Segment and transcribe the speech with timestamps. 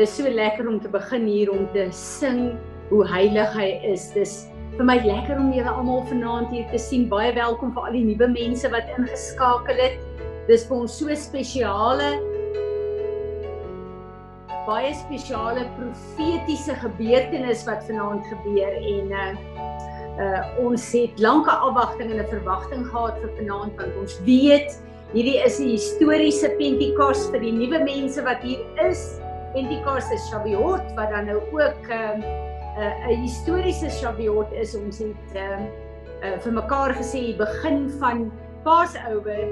[0.00, 2.54] dis so lekker om te begin hier om te sing
[2.88, 4.06] hoe heilig hy is.
[4.14, 4.46] Dis
[4.78, 7.04] vir my lekker om julle almal vanaand hier te sien.
[7.10, 10.00] Baie welkom vir al die nuwe mense wat ingeskakel het.
[10.48, 12.14] Dis vir ons so spesiale
[14.66, 19.30] baie spesiale profetiese gebeurtenis wat vanaand gebeur en uh
[20.20, 24.76] uh ons het lank 'n afwagting en 'n verwagting gehad vir vanaand want ons weet
[25.12, 29.20] hierdie is 'n historiese Pentekos vir die nuwe mense wat hier is
[29.50, 32.20] Pentekos is Shavuot wat dan nou ook 'n um,
[32.78, 34.74] uh, 'n historiese Shavuot is.
[34.78, 35.66] Ons het um,
[36.22, 38.30] uh, vir mekaar gesê die begin van
[38.62, 39.42] Passover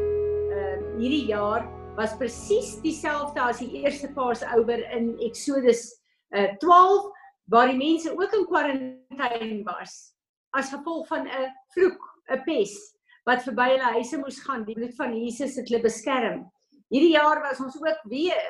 [0.55, 7.11] uh, hierdie jaar was presies dieselfde as die eerste Passover in Exodus uh, 12
[7.51, 10.15] waar die mense ook in kwarantyne was
[10.55, 12.95] as gevolg van 'n vloek, 'n pes
[13.27, 14.65] wat verby hulle huise moes gaan.
[14.65, 16.47] Die bloed van Jesus het hulle beskerm.
[16.89, 18.41] Hierdie jaar was ons ook weer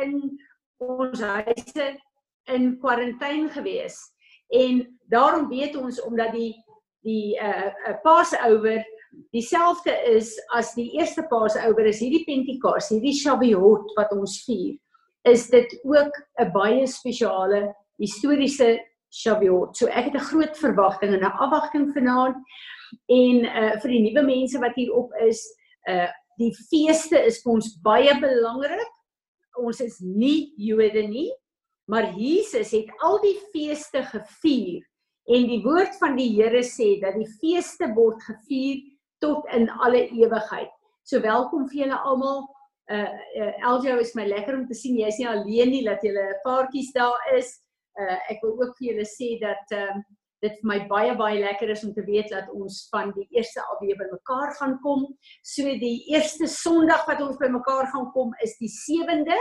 [0.00, 0.38] in
[0.82, 1.86] ons huise
[2.50, 3.98] in kwarantyne gewees.
[4.52, 6.54] En daarom weet ons omdat die
[7.02, 8.84] die uh, uh Passover
[9.34, 14.76] dieselfde is as die eerste Passover is hierdie Pentekos, hierdie Shavuot wat ons vier,
[15.26, 18.78] is dit ook 'n baie spesiale historiese
[19.10, 19.76] Shavuot.
[19.76, 22.36] So ek het 'n groot verwagting en 'n afwagting vanaand
[23.08, 25.42] en uh vir die nuwe mense wat hier op is,
[25.88, 28.90] uh die feeste is vir ons baie belangrik
[29.58, 31.30] ons is nie Jode nie,
[31.90, 34.82] maar Jesus het al die feeste gevier
[35.30, 38.80] en die woord van die Here sê dat die feeste word gevier
[39.22, 40.70] tot in alle ewigheid.
[41.06, 42.46] So welkom vir julle almal.
[42.90, 43.06] Uh,
[43.38, 46.40] uh Eljo is my lekker om te sien jy's nie alleen nie dat julle 'n
[46.44, 47.60] paartjies daar is.
[47.98, 50.02] Uh ek wil ook vir julle sê dat ehm uh,
[50.42, 53.62] dit vir my baie baie lekker is om te weet dat ons van die eerste
[53.70, 55.06] alweer by mekaar gaan kom.
[55.46, 59.38] So die eerste Sondag wat ons by mekaar gaan kom is die 7de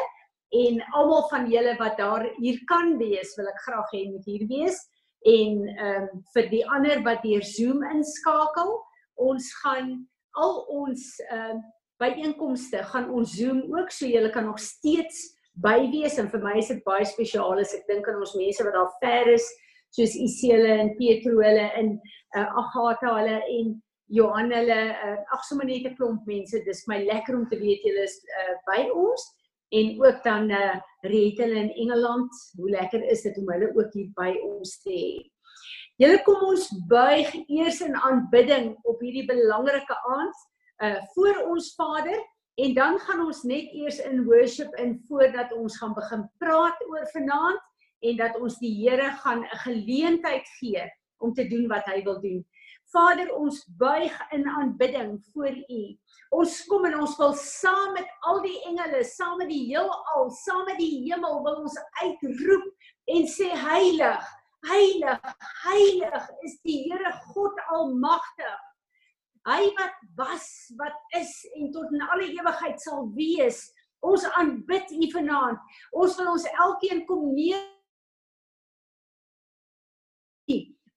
[0.61, 4.47] en almal van julle wat daar hier kan wees, wil ek graag hê moet hier
[4.51, 4.79] wees.
[5.27, 8.73] En ehm um, vir die ander wat deur Zoom inskakel,
[9.21, 9.93] ons gaan
[10.37, 11.69] al ons ehm uh,
[12.01, 16.55] byeenkomste gaan ons Zoom ook so julle kan nog steeds by wees en vir my
[16.57, 19.45] is dit baie spesiaal as ek dink aan ons mense wat daar ver is
[19.95, 21.95] soos Isele en Pietro hulle in
[22.37, 23.73] uh, Agatha hulle en
[24.11, 26.63] Johan hulle uh, ag sommer net 'n klomp mense.
[26.65, 29.27] Dis my lekker om te weet julle is uh, by ons.
[29.71, 32.31] En ook dan uh, eh, Rethel in Engeland.
[32.57, 35.13] Hoe lekker is dit om hulle ook hier by ons te hê.
[36.01, 40.47] Julle kom ons buig eers in aanbidding op hierdie belangrike aand
[40.83, 42.19] uh voor ons Vader.
[42.59, 47.05] En dan gaan ons net eers in worship in voordat ons gaan begin praat oor
[47.13, 47.61] vanaand
[48.01, 50.83] en dat ons die Here gaan 'n geleentheid gee
[51.21, 52.45] om te doen wat hy wil doen.
[52.91, 55.83] Vader, ons buig in aanbidding voor U.
[56.29, 60.65] Ons kom en ons wil saam met al die engele, saam met die heelal, saam
[60.67, 62.67] met die hemel wil ons uitroep
[63.15, 64.27] en sê heilig,
[64.67, 65.31] heilig,
[65.63, 68.59] heilig is die Here God Almagtig.
[69.47, 70.47] Hy wat was,
[70.77, 73.63] wat is en tot in alle ewigheid sal wees.
[74.05, 75.61] Ons aanbid U vanaand.
[75.97, 77.63] Ons wil ons elkeen kom neer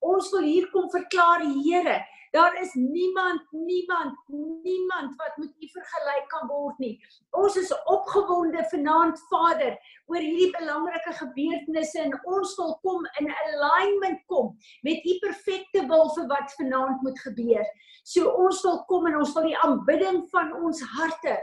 [0.04, 1.96] Ons wil hier kom verklaar Here,
[2.34, 4.18] daar is niemand, niemand,
[4.62, 6.94] niemand wat met U vergelyk kan word nie.
[7.38, 9.78] Ons is opgewonde vanaand Vader
[10.10, 14.52] oor hierdie belangrike gebeurtenisse en ons wil kom in alignment kom
[14.86, 17.64] met U perfekte wil vir wat vanaand moet gebeur.
[18.04, 21.38] So ons wil kom en ons wil die aanbidding van ons harte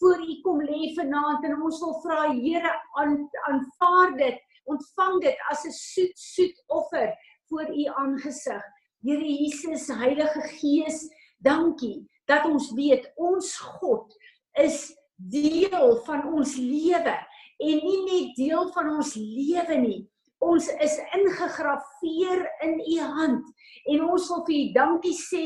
[0.00, 2.72] voor U kom lê vanaand en ons wil vra Here
[3.02, 3.18] aan
[3.50, 7.10] aanvaar dit, ontvang dit as 'n soet soet offer
[7.48, 8.62] voor u aangesig.
[9.02, 11.06] Here Jesus, Heilige Gees,
[11.38, 14.14] dankie dat ons weet ons God
[14.58, 17.14] is deel van ons lewe
[17.56, 20.00] en nie net deel van ons lewe nie.
[20.44, 23.46] Ons is ingegrafieer in u hand
[23.92, 25.44] en ons wil vir u dankie sê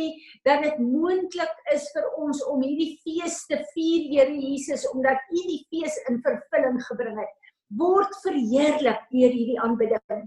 [0.49, 5.44] dat dit moontlik is vir ons om hierdie fees te vier, Here Jesus, omdat u
[5.47, 7.32] die fees in vervulling gebring het.
[7.79, 10.26] Word verheerlik deur hierdie aanbidding.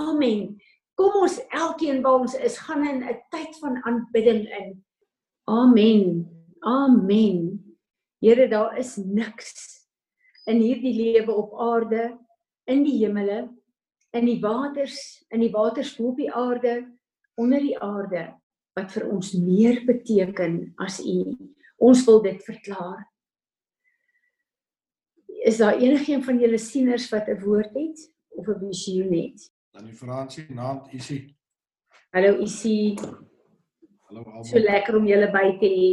[0.00, 0.54] Amen.
[0.94, 4.84] Kom ons elkeen waar ons is, gaan in 'n tyd van aanbidding in.
[5.44, 6.28] Amen.
[6.60, 7.38] Amen.
[8.20, 9.82] Here, daar is niks
[10.46, 12.18] in hierdie lewe op aarde,
[12.64, 13.48] in die hemele,
[14.12, 16.74] in die waters, in die waters bo op die aarde,
[17.34, 18.28] onder die aarde
[18.76, 21.32] wat vir ons meer beteken as U.
[21.82, 23.02] Ons wil dit verklaar.
[25.42, 27.98] Is daar enigiemand van julle sieners wat 'n woord het
[28.38, 29.50] of 'n visioen het?
[29.72, 31.36] Dan die Fransie naam Isie.
[32.12, 32.98] Hallo Isie.
[34.04, 34.44] Hallo almal.
[34.44, 35.92] So lekker om julle by te hê.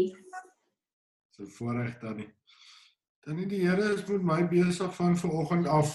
[1.31, 2.25] So voorreg dan.
[3.23, 5.93] Dan nie die Here is met my besig van vanoggend af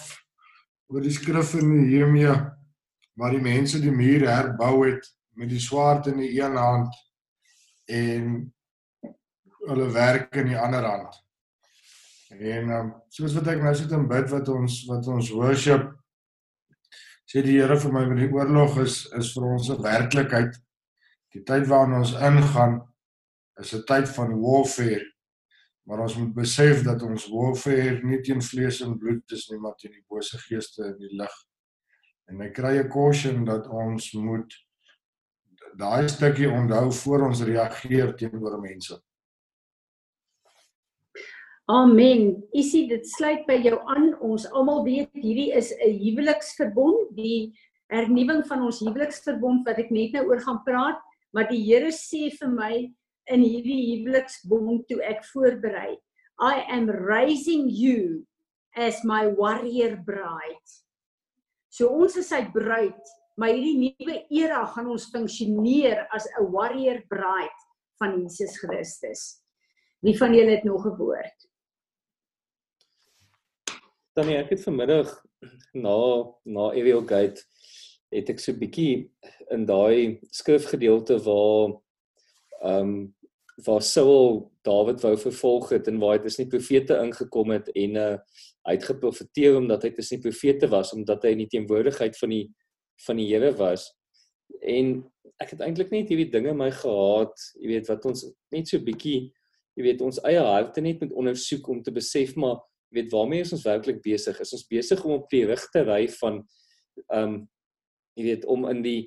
[0.89, 2.33] oor die skrif in Nehemia
[3.13, 5.05] waar die mense die muur herbou het
[5.37, 6.95] met die swaard in die een hand
[7.85, 8.31] en
[9.67, 11.21] hulle werk in die ander hand.
[12.33, 15.85] En um, soos wat ek nou sit en bid wat ons wat ons worship
[17.35, 20.53] sê die Here vir my met die oorlog is is vir ons 'n werklikheid.
[21.35, 22.77] Die tyd waarin ons ingaan
[23.59, 25.03] is 'n tyd van warfare.
[25.85, 29.75] Maar ons moet besef dat ons warfare nie teen vlees en bloed is nie, maar
[29.75, 31.35] teen die bose geeste in die lig.
[32.29, 34.55] En ek kry 'n caution dat ons moet
[35.75, 38.95] daai stukkie onthou voor ons reageer teenoor mense.
[41.65, 42.43] Amen.
[42.53, 44.11] Isie dit sluit by jou aan.
[44.21, 47.57] Ons almal weet hierdie is 'n huweliksverbond, die
[47.89, 51.01] hernuwing van ons huweliksverbond wat ek net nou oor gaan praat,
[51.33, 52.93] maar die Here sê vir my
[53.33, 55.97] in hierdie huweliksbond toe ek voorberei,
[56.39, 58.27] I am raising you
[58.75, 60.69] as my warrior bride.
[61.69, 63.01] So ons is sy bruid,
[63.37, 67.59] maar hierdie nuwe era gaan ons funksioneer as 'n warrior bride
[67.97, 69.41] van Jesus Christus.
[70.03, 71.54] Wie van julle het nog 'n woord?
[74.15, 75.09] Dan ek het vanmiddag
[75.75, 75.95] na
[76.47, 77.41] na Evil Gate
[78.15, 79.11] het ek so 'n bietjie
[79.51, 81.75] in daai skrifgedeelte waar
[82.63, 83.15] ehm um,
[83.65, 87.95] waar Saul Dawid wou vervolg het en waar hy tussen die profete ingekom het en
[87.95, 88.17] uh,
[88.67, 92.29] hy het geprofeteer omdat hy tussen die profete was omdat hy in die teenwoordigheid van
[92.29, 92.45] die
[93.05, 93.91] van die Here was.
[94.61, 95.03] En
[95.43, 99.33] ek het eintlik net hierdie dinge my gehaat jy weet wat ons net so bietjie
[99.75, 102.63] jy weet ons eie harte net moet ondersoek om te besef maar
[102.95, 104.39] weet waarmee is ons werklik besig?
[104.39, 106.41] Is ons besig om op die rigte ry van
[107.11, 107.37] ehm um,
[108.15, 109.01] jy weet om in die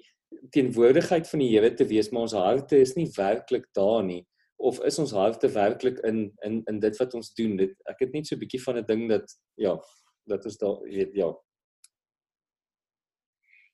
[0.52, 4.26] teenwoordigheid van die Here te wees, maar ons harte is nie werklik daar nie
[4.58, 7.56] of is ons harte werklik in in in dit wat ons doen?
[7.56, 9.26] Dit ek het net so 'n bietjie van 'n ding dat
[9.56, 9.78] ja,
[10.26, 11.30] dat is daar jy weet ja.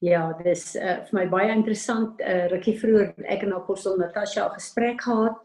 [0.00, 2.20] Ja, dis uh, vir my baie interessant.
[2.20, 5.36] Uh, rukkie vroeër ek en apostel Natasha 'n gesprek gehad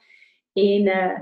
[0.56, 1.19] en uh,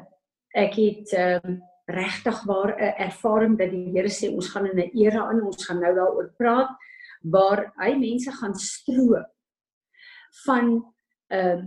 [0.55, 4.91] ek het um, regtig waar 'n ervaring dat die Here sê ons gaan in 'n
[4.93, 6.69] era in, ons gaan nou daaroor praat
[7.21, 9.31] waar hy mense gaan stroop
[10.45, 10.93] van
[11.27, 11.65] ehm uh,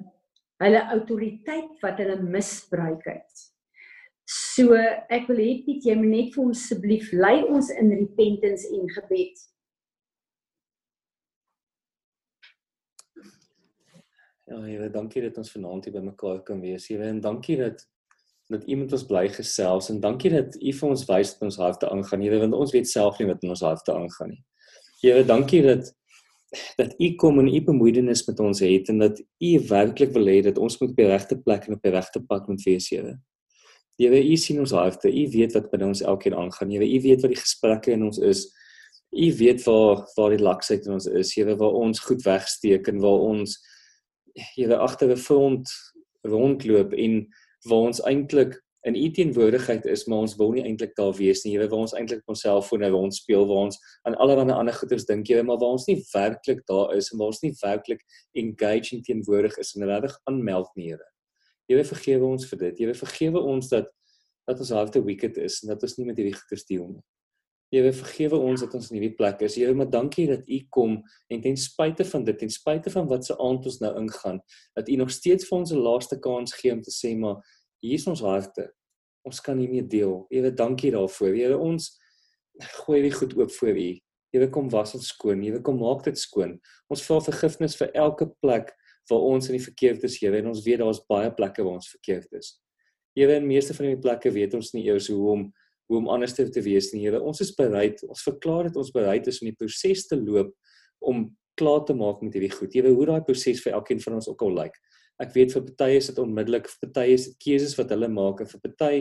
[0.60, 3.52] hulle autoriteit wat hulle misbruik het.
[4.28, 4.76] So
[5.08, 8.84] ek wil hê Piet jy moet net vir ons asseblief lei ons in repentance en
[8.88, 9.40] gebed.
[14.50, 16.88] Ja, Here, dankie dat ons vanaand hier bymekaar kan wees.
[16.90, 17.86] Here, en dankie dat
[18.50, 21.58] dat u met ons bly gesels en dankie dat u vir ons wys dat ons
[21.62, 24.42] harte aangaan, Here, want ons weet self nie wat in ons harte aangaan nie.
[25.04, 25.92] Here, dankie dat
[26.74, 30.40] dat u kom en u bemoedenis met ons het en dat u werklik wil hê
[30.42, 33.14] dat ons moet op die regte plek en op die regte pad moet wees, Here.
[34.00, 35.12] Here, u sien ons harte.
[35.12, 36.72] U weet wat binne ons elkeen aangaan.
[36.74, 38.48] Here, u weet wat die gesprekke in ons is.
[39.10, 42.98] U weet waar waar die laksheid in ons is, Here, waar ons goed wegsteek en
[43.04, 43.58] waar ons
[44.56, 45.70] Here agter 'n front
[46.26, 47.28] rondloop en
[47.68, 48.56] waar ons eintlik
[48.88, 51.52] in u teenwoordigheid is, maar ons wil nie eintlik daar wees nie.
[51.52, 53.76] Here, waar ons eintlik ons selfone rond speel, waar ons
[54.08, 57.34] aan allerlei ander goeders dink, Here, maar waar ons nie werklik daar is en waar
[57.34, 61.08] ons nie werklik engaging teenwoordig is en regtig aanmeld nie, Here.
[61.68, 62.84] Here, vergewe ons vir dit.
[62.84, 63.92] Here, vergewe ons dat
[64.48, 67.02] dat ons harte wicked is en dat ons nie met hierdie goeders deel nie.
[67.70, 69.54] Here, vergewe ons dat ons in hierdie plek is.
[69.54, 70.96] Here, maar dankie dat U kom
[71.30, 74.40] en ten spyte van dit, ten spyte van wat se aand ons nou ingaan,
[74.74, 77.38] dat U nog steeds vir ons 'n laaste kans gee om te sê maar
[77.80, 78.72] hier is ons harte.
[79.22, 80.26] Ons kan hiermee deel.
[80.30, 81.34] Here, dankie daarvoor.
[81.34, 82.00] Here, ons
[82.84, 84.00] gooi dit goed oop voor U.
[84.32, 85.42] Here, kom was ons skoon.
[85.42, 86.58] Here, kom maak dit skoon.
[86.88, 88.74] Ons vra vergifnis vir elke plek
[89.10, 91.90] waar ons in die verkeerd is, Here, en ons weet daar's baie plekke waar ons
[91.90, 92.60] verkeerd is.
[93.14, 95.52] Here, in meeste van die plekke weet ons nie eers hoe om
[95.90, 97.18] hoe om anders te, te wees nie, Here.
[97.18, 97.98] Ons is bereid.
[98.06, 100.54] Ons verklaar dat ons bereid is om die proses te loop
[101.02, 101.24] om
[101.58, 102.70] klaar te maak met hierdie goed.
[102.76, 104.70] Here, hoe daai proses vir elkeen van ons ook al lyk.
[104.70, 104.98] Like.
[105.20, 108.40] Ek weet vir party is dit onmiddellik, vir party is dit keuses wat hulle maak
[108.40, 108.92] en vir party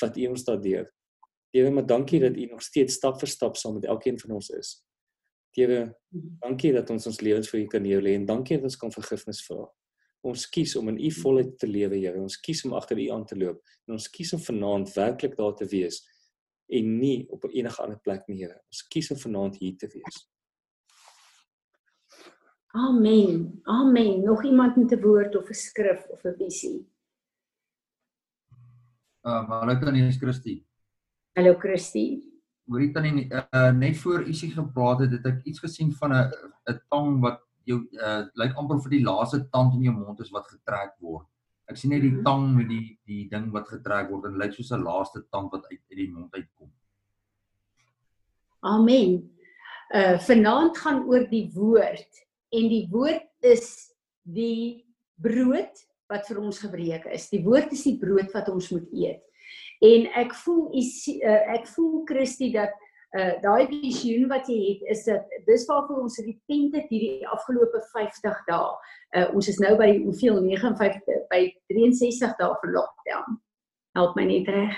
[0.00, 0.88] vat U ons daardeur.
[1.54, 4.48] Here, maar dankie dat U nog steeds stap vir stap saam met elkeen van ons
[4.56, 4.72] is.
[5.54, 5.84] Here,
[6.42, 9.44] dankie dat ons ons lewens vir U kan neerlê en dankie dat ons kan vergifnis
[9.46, 9.68] vra.
[10.26, 12.18] Ons kies om in U volheid te lewe, Here.
[12.18, 15.54] Ons kies om agter U aan te loop en ons kies om vanaand werklik daar
[15.60, 16.02] te wees
[16.68, 18.60] en nie op enige ander plek nie, Here.
[18.68, 20.26] Ons kies om vanaand hier te wees.
[22.76, 23.60] Amen.
[23.64, 24.20] Amen.
[24.24, 26.86] Nog iemand met 'n woord of 'n skrif of 'n visie?
[29.22, 30.66] Uh, maar hallo tannie Christie.
[31.32, 32.40] Hallo Christie.
[32.64, 36.30] Hoorie tannie uh, net voor isie gepraat het, het ek iets gesien van 'n
[36.70, 40.30] 'n tang wat jou uh lyk amper vir die laaste tand in jou mond is
[40.30, 41.26] wat getrek word.
[41.68, 42.24] Ek sien net die mhm.
[42.24, 45.66] tang met die die ding wat getrek word en lyk soos 'n laaste tand wat
[45.70, 46.70] uit uit die mond uitkom.
[48.60, 49.30] Amen.
[49.94, 53.94] Uh vanaand gaan oor die woord en die woord is
[54.24, 54.84] die
[55.20, 57.28] brood wat vir ons gebreek is.
[57.28, 59.24] Die woord is die brood wat ons moet eet.
[59.84, 62.74] En ek voel uh, ek voel Christie dat
[63.16, 67.80] uh daai visioen wat jy het is dat dis waarvoor ons repent het hierdie afgelope
[67.94, 68.72] 50 dae.
[69.16, 71.40] Uh ons is nou by hoeveel 59 by
[71.72, 73.38] 63 dae van lockdown.
[73.96, 74.76] Help my net reg.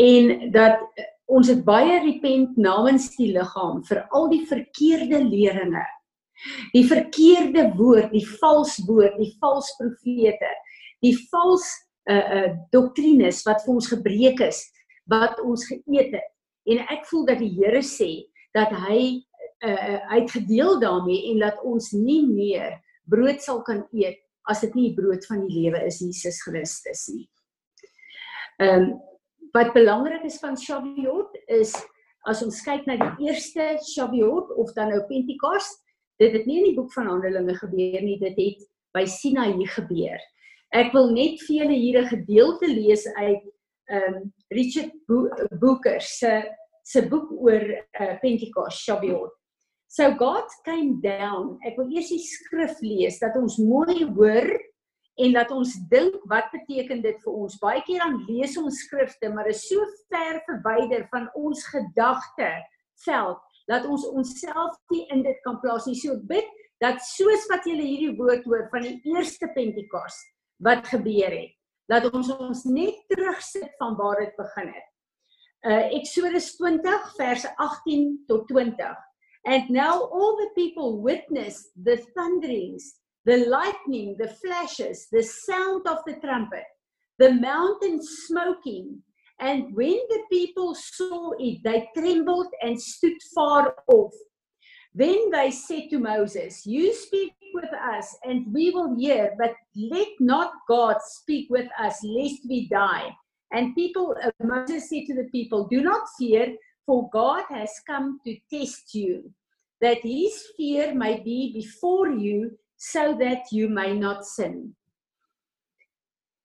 [0.00, 5.84] En dat uh, ons het baie repent namens die liggaam vir al die verkeerde leringe.
[6.72, 10.52] Die verkeerde woord, die vals woord, die vals profete,
[11.04, 11.68] die vals
[12.10, 14.64] uh uh doktrines wat vir ons gebreek is,
[15.06, 16.32] wat ons geëet het
[16.64, 18.10] En ek voel dat die Here sê
[18.54, 19.22] dat hy
[19.62, 24.18] uh uitgedeel daarmee en dat ons nie meer brood sal kan eet
[24.50, 27.28] as dit nie brood van die lewe is Jesus Christus nie.
[28.58, 28.92] Ehm um,
[29.52, 31.74] wat belangrik is van Shavuot is
[32.30, 35.66] as ons kyk na die eerste Shavuot of dan nou Pentekos,
[36.22, 38.62] dit het nie in die boek van Handelinge gebeur nie, dit het
[38.96, 40.20] by Sinai gebeur.
[40.72, 43.44] Ek wil net vir julle hier 'n gedeelte lees uit
[43.92, 44.92] um Richard
[45.60, 46.42] Booker se
[46.84, 47.62] se boek oor
[48.00, 49.41] uh, Pentecost Shavuot.
[49.92, 51.58] So God came down.
[51.68, 54.46] Ek wil eers die skrif lees dat ons mooi hoor
[55.20, 57.58] en dat ons dink wat beteken dit vir ons.
[57.60, 62.48] Baie keer dan lees ons skrifte, maar is so ver verwyder van ons gedagte
[63.04, 65.98] veld dat ons onsself nie in dit kan plaas nie.
[66.00, 66.48] So bid
[66.80, 70.24] dat soos wat jy hierdie woord hoor van die eerste Pentecost
[70.64, 71.52] wat gebeur het,
[71.92, 74.90] dat ons ons net terugsit van waar dit begin het.
[75.68, 79.08] Uh Exodus 20 verse 18 tot 20.
[79.44, 82.94] And now all the people witnessed the thunderings,
[83.24, 86.64] the lightning, the flashes, the sound of the trumpet,
[87.18, 89.02] the mountain smoking.
[89.40, 94.12] And when the people saw it, they trembled and stood far off.
[94.94, 100.08] Then they said to Moses, You speak with us, and we will hear, but let
[100.20, 103.10] not God speak with us, lest we die.
[103.52, 106.54] And people, uh, Moses said to the people, Do not fear,
[106.86, 109.30] for God has come to test you,
[109.80, 114.74] that his fear may be before you, so that you may not sin.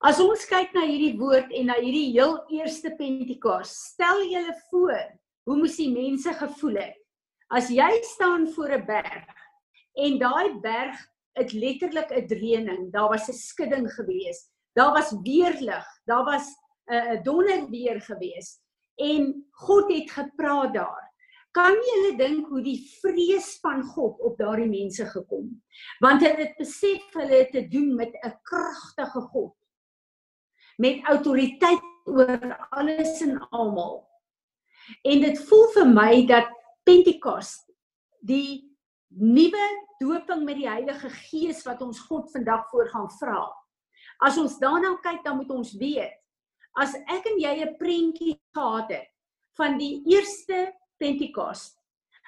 [0.06, 5.08] As ons kyk na hierdie woord en na hierdie heel eerste Pentekos, stel julle voor,
[5.50, 7.00] hoe moes die mense gevoel het?
[7.50, 9.26] As jy staan voor 'n berg
[9.98, 10.98] en daai berg
[11.34, 14.46] het letterlik 'n dreuning, daar was 'n skudding gewees.
[14.76, 18.60] Daar was weerlig, daar was 'n uh, donderweer gewees
[18.98, 19.30] en
[19.64, 21.04] God het gepraat daar.
[21.58, 25.50] Kan jy hulle dink hoe die vrees van God op daardie mense gekom?
[26.04, 29.56] Want hulle het besef hulle het te doen met 'n kragtige God.
[30.78, 34.06] Met autoriteit oor alles en almal.
[35.04, 36.48] En dit voel vir my dat
[36.84, 37.74] Pentekoste
[38.20, 38.78] die
[39.08, 39.66] nuwe
[40.00, 43.42] doping met die Heilige Gees wat ons God vandag voor gaan vra.
[44.24, 46.17] As ons daarna kyk, dan moet ons weet
[46.78, 49.10] as ek en jy 'n prentjie gehad het
[49.58, 51.78] van die eerste Pentekos,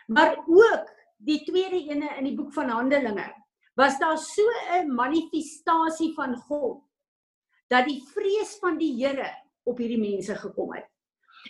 [0.08, 0.86] maar ook
[1.18, 3.34] die tweede ene in die boek van Handelinge,
[3.76, 6.84] was daar so 'n manifestasie van God
[7.70, 9.30] dat die vrees van die Here
[9.64, 10.86] op hierdie mense gekom het.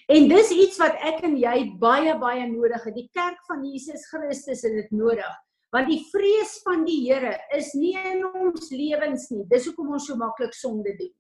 [0.08, 2.96] En dis iets wat ek en jy baie baie nodig het.
[2.96, 5.36] Die kerk van Jesus Christus het dit nodig.
[5.74, 9.46] Want die vrees van die Here is nie in ons lewens nie.
[9.50, 11.14] Dis hoekom ons so maklik sonde doen.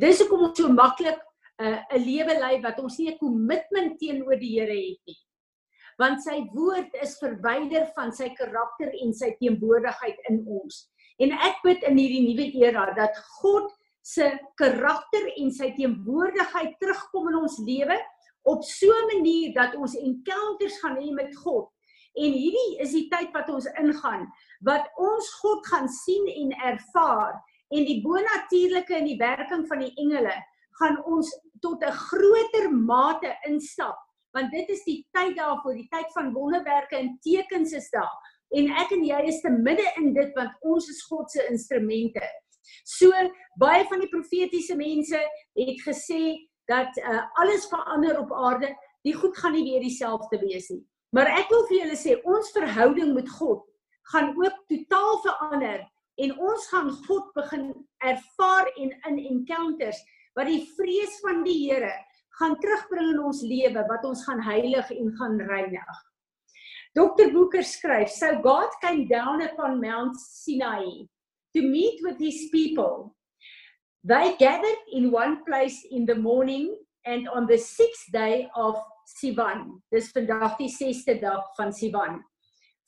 [0.00, 1.18] Dis hoekom ons so maklik
[1.58, 5.18] 'n uh, lewe lei wat ons nie 'n kommitment teenoor die Here het nie.
[5.98, 10.86] Want sy woord is verwyder van sy karakter en sy teenwoordigheid in ons.
[11.18, 13.72] En ek bid in hierdie nuwe era dat God
[14.02, 17.98] se karakter en sy teenwoordigheid terugkom in ons lewe
[18.46, 21.68] op so 'n manier dat ons encounters gaan hê met God.
[22.14, 27.36] En hierdie is die tyd wat ons ingaan wat ons God gaan sien en ervaar
[27.74, 30.34] en die bonatuurlike en die werking van die engele
[30.80, 33.98] gaan ons tot 'n groter mate instap
[34.32, 38.16] want dit is die tyd daarvoor die tyd van wonderwerke en tekens is daar
[38.50, 42.24] en ek en jy is te midde in dit want ons is God se instrumente
[42.84, 43.10] So
[43.60, 45.18] baie van die profetiese mense
[45.58, 46.22] het gesê
[46.68, 48.74] dat uh, alles verander op aarde.
[49.06, 50.82] Die goed gaan nie weer dieselfde wees nie.
[51.16, 53.64] Maar ek wil vir julle sê ons verhouding met God
[54.12, 55.80] gaan ook totaal verander
[56.18, 57.70] en ons gaan God begin
[58.04, 59.98] ervaar en in encounters
[60.36, 61.94] wat die vrees van die Here
[62.38, 66.02] gaan terugbring in ons lewe wat ons gaan heilig en gaan reinig.
[66.94, 67.30] Dr.
[67.32, 71.08] Boeker skryf, "So God came down upon Mount Sinai
[71.54, 73.14] to meet with his people.
[74.04, 76.76] They gathered in one place in the morning,
[77.08, 78.76] and on the sixth day of
[79.08, 79.80] Sivan.
[79.92, 82.20] Dis vandag die 6ste dag van Sivan.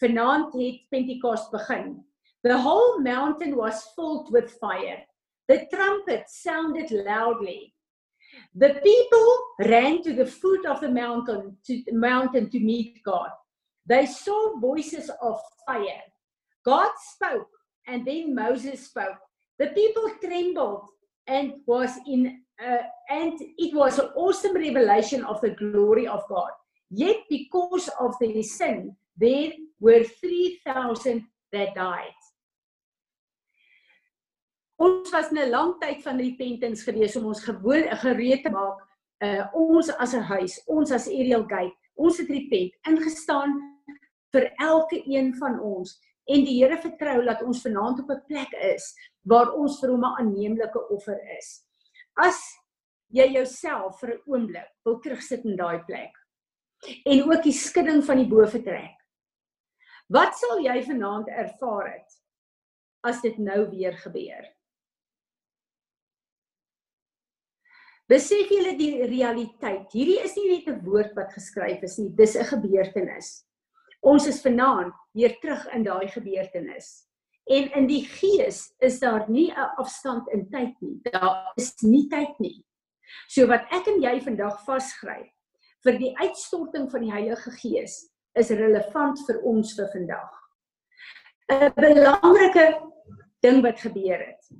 [0.00, 1.96] Vanaand het Pentekoste begin.
[2.42, 5.02] The whole mountain was filled with fire.
[5.48, 7.74] The trumpet sounded loudly.
[8.54, 9.36] The people
[9.68, 13.30] ran to the foot of the mountain to mountain to meet God.
[13.86, 16.02] They saw voices of fire.
[16.64, 17.48] God spoke
[17.86, 19.18] and then Moses spoke.
[19.58, 20.86] The people trembled
[21.26, 26.50] and was in uh, and it was an awesome revelation of the glory of God.
[26.90, 32.19] Yet because of their sin there were 3000 that died.
[34.80, 38.78] Ons was 'n lang tyd van repentance gewees om ons gewoon gereed te maak
[39.20, 43.52] uh ons as 'n huis, ons as Ariel Gate, ons het repent ingestaan
[44.32, 48.52] vir elke een van ons en die Here vertrou dat ons vanaand op 'n plek
[48.72, 51.66] is waar ons vir hom 'n aanneemlike offer is.
[52.16, 52.40] As
[53.12, 56.14] jy jouself vir 'n oomblik wil terugsit in daai plek
[57.04, 58.96] en ook die skudding van die bo vertrek.
[60.08, 62.10] Wat sal jy vanaand ervaar het
[63.04, 64.59] as dit nou weer gebeur?
[68.10, 69.92] Besef julle die realiteit.
[69.94, 73.46] Hierdie is nie net 'n woord wat geskryf is nie, dis 'n gebeurtenis.
[74.02, 77.06] Ons is vanaand weer terug in daai gebeurtenis.
[77.46, 81.00] En in die gees is daar nie 'n afstand in tyd nie.
[81.12, 82.64] Daar is nie tyd nie.
[83.28, 85.30] So wat ek en jy vandag vasgryp
[85.84, 90.32] vir die uitstorting van die Heilige Gees is relevant vir ons vir vandag.
[91.48, 92.82] 'n Belangrike
[93.40, 94.50] ding wat gebeur het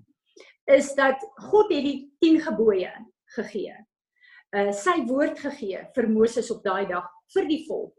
[0.67, 1.19] is dat
[1.51, 2.93] God het die 10 gebooie
[3.37, 3.77] gegee.
[4.57, 7.95] Uh sy woord gegee vir Moses op daai dag vir die volk.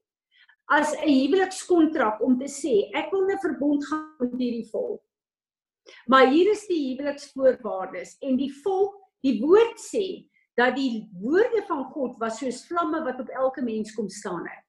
[0.71, 5.01] As 'n huwelikskontrak om te sê ek wil 'n verbond gaan met hierdie volk.
[6.07, 11.83] Maar hier is die huweliksvoorwaardes en die volk, die woord sê dat die woorde van
[11.93, 14.65] God was soos vlamme wat op elke mens kom staan het.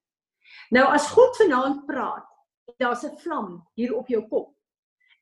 [0.70, 2.27] Nou as God vanaand praat,
[2.79, 4.55] daar's 'n vlam hier op jou kop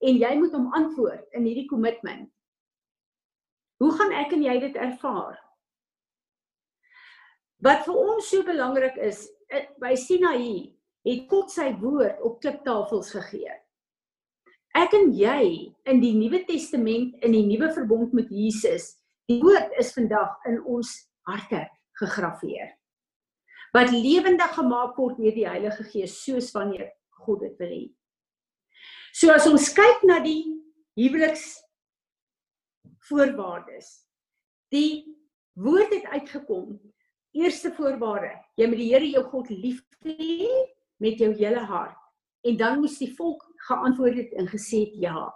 [0.01, 2.31] en jy moet hom antwoord in hierdie kommitment.
[3.81, 5.39] Hoe gaan ek en jy dit ervaar?
[7.65, 13.13] Wat vir ons so belangrik is, eh, by Sinaï het God sy woord op kliptafels
[13.17, 13.53] gegee.
[14.77, 19.73] Ek en jy in die Nuwe Testament in die nuwe verbond met Jesus, die woord
[19.81, 20.93] is vandag in ons
[21.27, 21.65] harte
[21.99, 22.77] gegraveer.
[23.75, 26.91] Wat lewendig gemaak word deur die Heilige Gees soos wanneer
[27.25, 27.83] God dit wil hê.
[29.15, 30.43] So as ons kyk na die
[30.99, 31.57] huweliks
[33.11, 33.91] voorwaardes.
[34.71, 35.05] Die
[35.59, 36.79] woord het uitgekom.
[37.37, 40.49] Eerste voorwaarde, jy moet die Here jou God lief hê
[40.99, 41.99] met jou hele hart.
[42.43, 45.29] En dan moes die volk geantwoord het en gesê het ja.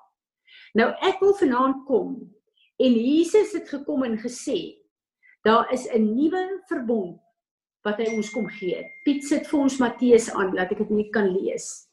[0.75, 2.17] Nou ek wil vanaand kom
[2.83, 4.81] en Jesus het gekom en gesê
[5.45, 7.21] daar is 'n nuwe verbond
[7.85, 8.83] wat hy ons kom gee.
[9.05, 11.89] Piet sit vir ons Matteus aan dat ek dit net kan lees.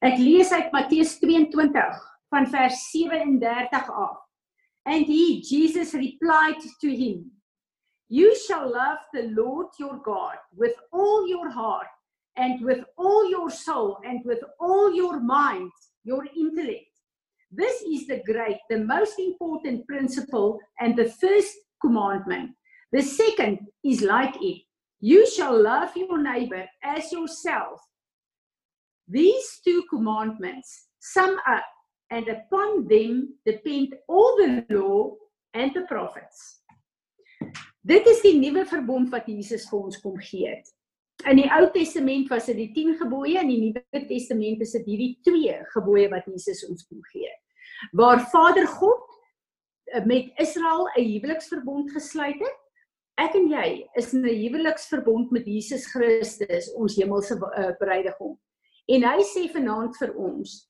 [0.00, 4.16] Ek lees uit Matteus 22 van vers 37 af.
[4.82, 7.30] And he Jesus replied to him,
[8.08, 11.86] You shall love the Lord your God with all your heart
[12.36, 15.70] and with all your soul and with all your mind,
[16.04, 16.86] your intellect.
[17.50, 22.50] This is the great, the most important principle and the first commandment.
[22.92, 24.62] The second is like it.
[25.00, 27.80] You shall love your neighbor as yourself.
[29.08, 31.64] These two commandments sum up
[32.10, 35.14] and upon them depend all the law
[35.54, 36.62] and the prophets.
[37.80, 40.68] Dit is die nuwe verbond wat Jesus vir ons kom gee het.
[41.28, 44.72] In die Ou Testament was dit die 10 gebooie en in die Nuwe Testament is
[44.76, 47.30] dit hierdie twee gebooie wat Jesus ons kom gee.
[47.96, 49.04] Waar Vader God
[49.92, 52.58] eh, met Israel 'n huweliksverbond gesluit het.
[53.20, 58.38] Ek en jy is 'n huweliksverbond met Jesus Christus, ons hemelse uh, bruidegom.
[58.88, 60.69] En hy sê vanaand vir ons,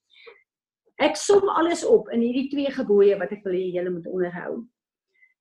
[1.01, 4.59] Ek som alles op in hierdie twee gebooie wat ek wil hê julle moet onderhou.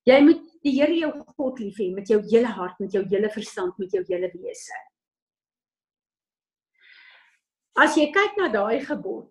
[0.07, 3.29] Jy moet die Here jou God lief hê met jou hele hart, met jou hele
[3.31, 4.79] verstand, met jou hele wese.
[7.79, 9.29] As jy kyk na daai gebod,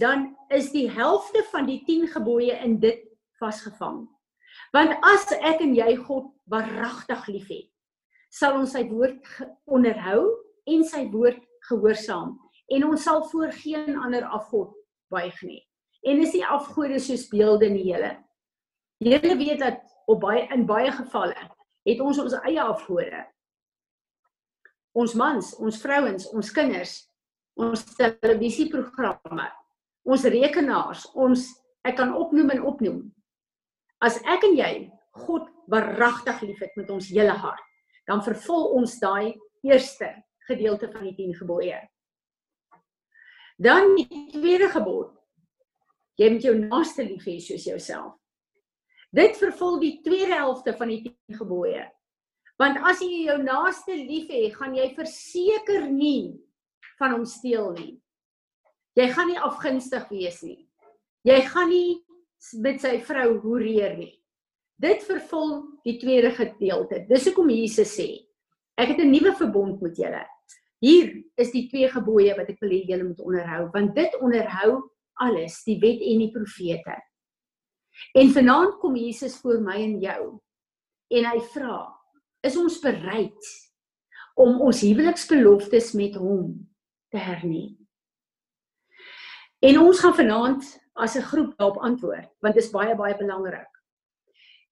[0.00, 3.04] dan is die helfte van die 10 gebooie in dit
[3.40, 4.06] vasgevang.
[4.72, 7.68] Want as ek en jy God waaragtig liefhet,
[8.32, 9.20] sal ons sy woord
[9.68, 10.24] onderhou
[10.72, 12.38] en sy woord gehoorsaam
[12.72, 14.72] en ons sal voor geen ander afgod
[15.12, 15.60] buig nie.
[16.02, 18.16] En is nie afgode soos beelde die hele.
[19.02, 21.38] Julle weet dat op baie in baie gevalle
[21.86, 23.22] het ons ons eie afgode.
[24.98, 26.94] Ons mans, ons vrouens, ons kinders,
[27.58, 29.48] ons televisieprogramme,
[30.08, 31.46] ons rekenaars, ons
[31.86, 33.00] ek kan opnoem en opnoem.
[34.02, 34.72] As ek en jy
[35.26, 37.64] God waaragtig liefhet met ons hele hart,
[38.08, 39.34] dan vervul ons daai
[39.66, 40.10] eerste
[40.48, 41.78] gedeelte van die 10 gebooie.
[43.58, 45.12] Dan die tweede gebod.
[46.20, 48.14] Jy moet jou naaste lief hê soos jouself.
[49.12, 51.84] Dit vervul die tweede helfte van die 10 gebooie.
[52.60, 56.38] Want as jy jou naaste lief hê, gaan jy verseker nie
[57.00, 57.92] van hom steel nie.
[58.96, 60.60] Jy gaan nie afgunstig wees nie.
[61.28, 62.00] Jy gaan nie
[62.60, 64.12] met sy vrou hoereer nie.
[64.82, 67.04] Dit vervul die tweede gedeelte.
[67.08, 68.08] Dis hoekom Jesus sê,
[68.76, 70.24] ek het 'n nuwe verbond met julle.
[70.82, 74.70] Hier is die twee gebooie wat ek wil hê julle moet onderhou, want dit onderhou
[75.22, 76.96] alles, die wet en die profete.
[78.18, 80.22] En vanaand kom Jesus voor my en jou
[81.12, 81.76] en hy vra,
[82.42, 83.50] is ons bereid
[84.40, 86.54] om ons huweliksbeloftes met hom
[87.12, 87.76] te hernie?
[89.62, 90.64] En ons gaan vanaand
[90.98, 93.70] as 'n groep daarop antwoord, want dit is baie baie belangrik.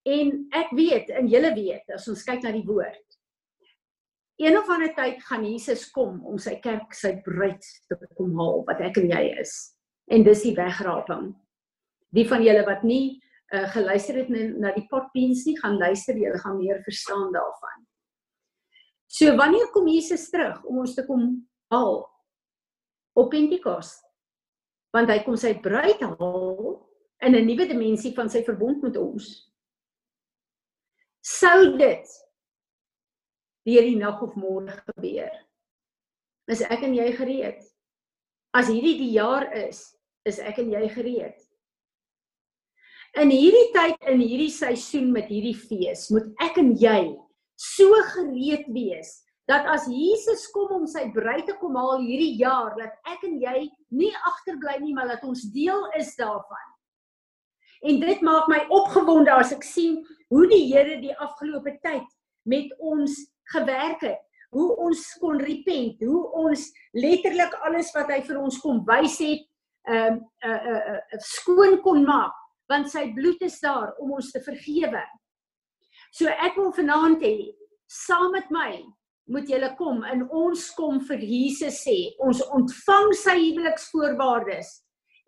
[0.02, 3.09] En ek weet en julle weet as ons kyk na die woord.
[4.40, 8.62] Een of ander tyd gaan Jesus kom om sy kerk, sy bruid te kom haal
[8.68, 9.54] wat ek en jy is.
[10.10, 11.34] En dis die wegraping.
[12.16, 13.20] Die van julle wat nie
[13.52, 17.84] uh, geluister het na, na die potbeens nie, gaan luister, julle gaan meer verstaan daarvan.
[19.10, 21.34] So wanneer kom Jesus terug om ons te kom
[21.70, 22.00] haal
[23.18, 24.10] op Pentekoste?
[24.94, 26.80] want hy kom sy bruid haal
[27.22, 29.26] in 'n nuwe dimensie van sy verbond met ons.
[31.22, 32.06] Sou dit
[33.68, 35.30] deur die nag of môre gebeur?
[36.50, 37.60] Is ek en jy gereed?
[38.56, 39.84] As hierdie die jaar is,
[40.26, 41.38] is ek en jy gereed?
[43.18, 47.00] In hierdie tyd in hierdie seisoen met hierdie fees, moet ek en jy
[47.60, 49.18] so gereed wees
[49.50, 53.40] dat as Jesus kom om sy bruid te kom haal hierdie jaar, dat ek en
[53.42, 56.68] jy nie agterbly nie, maar dat ons deel is daarvan.
[57.82, 59.98] En dit maak my opgewonde as ek sien
[60.30, 62.06] hoe die Here die afgelope tyd
[62.46, 63.16] met ons
[63.52, 64.20] gewerk het.
[64.50, 66.64] Hoe ons kon repent, hoe ons
[66.98, 69.46] letterlik alles wat hy vir ons kom wys het,
[69.88, 72.34] ehm um, uh, uh, uh, skoon kon maak,
[72.68, 75.02] want sy bloed is daar om ons te vergewe.
[76.10, 77.36] So ek wil vanaand hê
[77.90, 78.82] saam met my
[79.30, 84.72] moet julle kom en ons kom vir Jesus sê ons ontvang sy huweliksvoorwaardes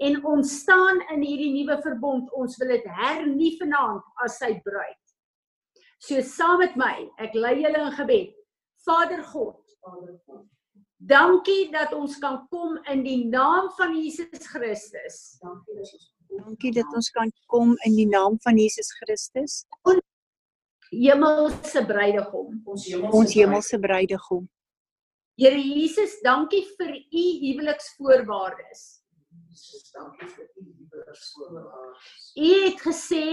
[0.07, 5.02] en ons staan in hierdie nuwe verbond ons wil dit hernie vanaand as sy bruid
[6.03, 6.95] so saam met my
[7.27, 8.33] ek lei julle in gebed
[8.87, 9.59] Vader God
[11.13, 17.33] dankie dat ons kan kom in die naam van Jesus Christus dankie dat ons kan
[17.55, 19.63] kom in die naam van Jesus Christus
[20.93, 22.63] hemelse bruidegom.
[22.65, 24.49] Ons hemelse, ons hemelse bruidegom.
[25.41, 28.83] Here Jesus, dankie vir u huweliksvoorwaardes.
[29.49, 32.33] Jesus, dankie vir u huweliksvoorwaardes.
[32.37, 33.27] U het gesê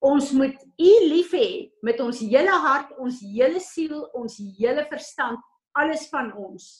[0.00, 5.40] ons moet u lief hê met ons hele hart, ons hele siel, ons hele verstand,
[5.76, 6.70] alles van ons.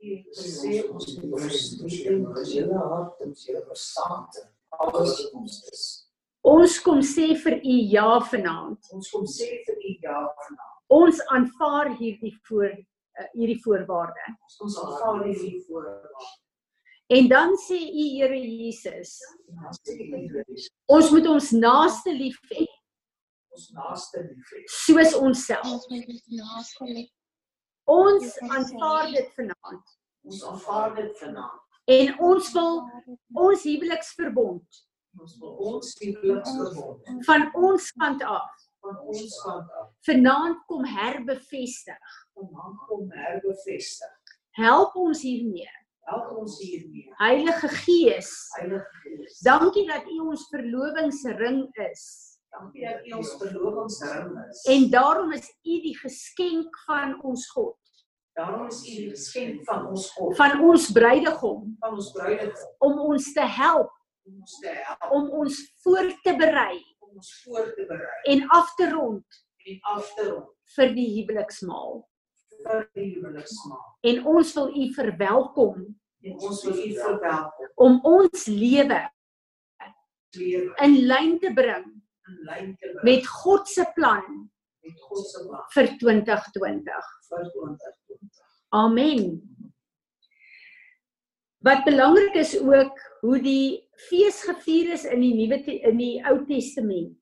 [0.00, 4.40] Het gesê ons moet ons hele hart, ons hele verstand,
[4.80, 5.88] alles van ons is.
[6.40, 8.92] Ons kom sê vir u ja vanaand.
[8.96, 10.76] Ons kom sê vir u ja vanaand.
[10.90, 14.32] Ons aanvaar hierdie voor uh, hierdie voorwaarde.
[14.64, 16.30] Ons aanvaar hierdie voorwaarde.
[17.10, 19.18] En dan sê u Here Jesus,
[20.86, 22.66] ons moet ons naaste lief hê.
[23.50, 24.62] Ons naaste lief hê.
[24.80, 25.88] Soos onsself.
[27.90, 29.96] Ons aanvaar dit vanaand.
[30.22, 31.66] Ons aanvaar dit vanaand.
[31.90, 32.78] En ons wil
[33.48, 34.80] ons huweliksverbond
[35.18, 42.14] ons wil ons huweliksverbond van ons kant af van ons kant af vanaand kom herbevestig
[42.38, 45.79] vanaand kom herbevestig help ons hiermee
[46.10, 48.30] help ons hiermee Heilige Gees.
[48.58, 49.38] Heilige Gees.
[49.46, 52.04] Dankie dat u ons verlovingsring is.
[52.50, 54.62] Dankie dat u ons verlovingsring is.
[54.72, 57.76] En daarom is u die geskenk van ons God.
[58.32, 62.98] Daarom is u die geskenk van ons God, van ons bruidegom, van ons bruidegom, om
[62.98, 63.92] ons te help.
[64.24, 65.10] Om ons te help.
[65.12, 66.78] Om ons voor te berei.
[66.98, 68.20] Om ons voor te berei.
[68.32, 69.40] En af te rond.
[69.64, 70.56] En af te rond.
[70.76, 71.98] Vir die huweliksmaal.
[72.62, 73.86] Vir die huweliksmaal.
[74.06, 75.99] En ons wil u verwelkom
[76.36, 77.72] ons wil u verwelkom.
[77.74, 79.00] Om ons lewe
[80.84, 81.86] in lyn te bring
[83.02, 84.26] met God se plan
[85.74, 87.98] vir 2020 vir 2020
[88.70, 89.40] amen.
[91.60, 96.38] Wat belangrik is ook hoe die fees gevier is in die nuwe in die Ou
[96.48, 97.16] Testament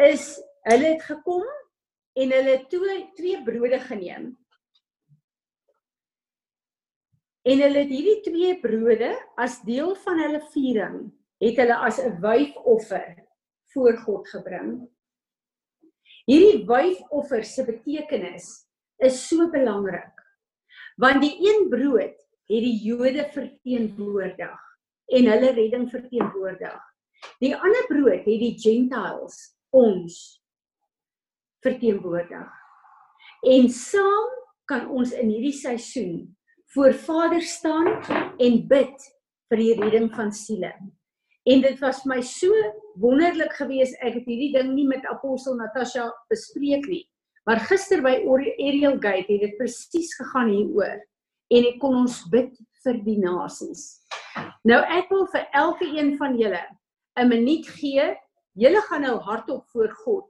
[0.00, 0.38] is
[0.70, 1.44] hulle het gekom
[2.16, 4.30] en hulle het twee twee brode geneem
[7.42, 10.98] en hulle het hierdie twee brode as deel van hulle viering
[11.42, 13.16] het hulle as 'n wyfoffer
[13.74, 14.74] voor God gebring
[16.30, 18.62] Hierdie wyfoffer se betekenis
[19.02, 20.14] is so belangrik.
[21.02, 22.14] Want die een brood
[22.50, 24.60] het die Jode verteenwoordig
[25.12, 26.78] en hulle redding verteenwoordig.
[27.42, 29.40] Die ander brood het die Gentiles
[29.74, 30.20] ons
[31.66, 32.50] verteenwoordig.
[33.50, 34.38] En saam
[34.70, 36.36] kan ons in hierdie seisoen
[36.74, 37.86] voor Vader staan
[38.38, 39.08] en bid
[39.52, 40.72] vir die redding van siele.
[41.44, 42.48] En dit was my so
[43.02, 43.98] wonderlik geweest.
[44.00, 47.04] Ek het hierdie ding nie met apostel Natasha bespreek nie.
[47.44, 51.00] Maar gister by Ariel Gate het dit presies gegaan hieroor
[51.52, 52.54] en ek kon ons bid
[52.84, 53.82] vir die nasies.
[54.64, 56.62] Nou ek wil vir elke een van julle
[57.18, 58.14] 'n minuut gee.
[58.56, 60.28] Julle gaan nou hardop voor God.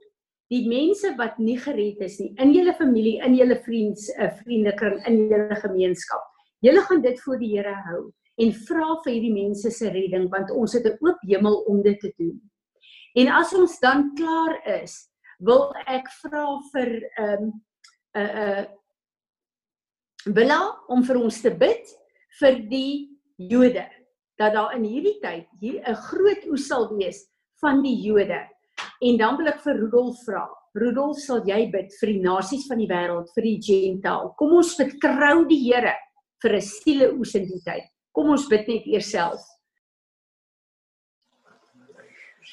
[0.51, 4.31] Die mense wat nie gered is nie in julle familie, in julle vriends, 'n uh,
[4.43, 6.32] vriendekring, in julle gemeenskap.
[6.63, 8.01] Julle gaan dit voor die Here hou
[8.43, 11.99] en vra vir hierdie mense se redding want ons het 'n oop hemel om dit
[11.99, 12.39] te doen.
[13.15, 17.51] En as ons dan klaar is, wil ek vra vir ehm, um,
[18.15, 21.83] 'n uh, 'n uh, Bella om vir ons te bid
[22.39, 23.89] vir die Jode
[24.39, 27.27] dat daar in hierdie tyd hier 'n groot oes sal wees
[27.61, 28.47] van die Jode.
[29.01, 30.47] En dan wil ek vir Rudolf vra.
[30.73, 34.33] Rudolf, sal jy bid vir die nasies van die wêreld, vir die Gentile?
[34.37, 35.93] Kom ons vertrou die Here
[36.43, 37.87] vir 'n stiele oes in die tyd.
[38.13, 39.41] Kom ons bid net eers self.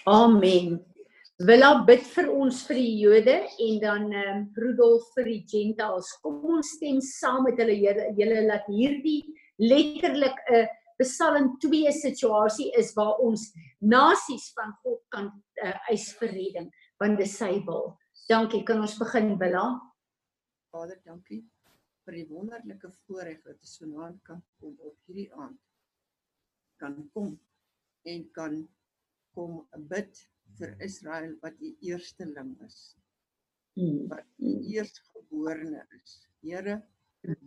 [0.07, 0.79] Amen.
[1.41, 5.45] Wil ons bid vir ons vir die Jode en dan ehm um, Rudolf vir die
[5.49, 6.11] Gentiles.
[6.23, 8.11] Kom ons stem saam met hulle Here.
[8.17, 9.25] Julle laat hierdie
[9.59, 10.69] letterlik 'n
[11.01, 15.31] Psalm 2 situasie is waar ons nasies van God kan
[15.65, 16.69] uh, eis vir redding
[17.01, 17.97] want dis sy wil.
[18.29, 18.65] Dankie.
[18.65, 19.81] Kan ons begin, Willa?
[20.71, 21.41] Vader, dankie
[22.05, 25.61] vir die wonderlike voorreg wat ons vanaand kan kom op hierdie aand
[26.81, 27.35] kan kom
[28.09, 28.57] en kan
[29.37, 29.61] kom
[29.93, 30.23] bid
[30.59, 32.79] vir Israel wat die eersteling is.
[33.79, 34.07] Hmm.
[34.11, 36.17] Wat die eerstgeborene is.
[36.43, 36.81] Here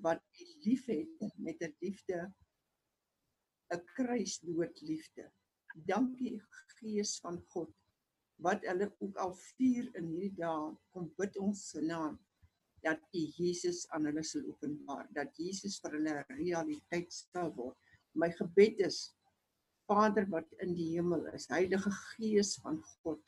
[0.06, 2.20] wat U liefhet met 'n liefde
[3.74, 5.32] 'n kruisdood liefde.
[5.90, 6.42] Dankie
[6.78, 7.74] Gees van God
[8.38, 12.20] wat hulle ook al vier in hierdie dae kom bid ons se naam
[12.84, 17.78] dat U Jesus aan hulle sal openbaar, dat Jesus vir hulle realiteit sal word.
[18.14, 19.14] My gebed is
[19.90, 23.20] Vader wat in die hemel is, Heilige Gees van God,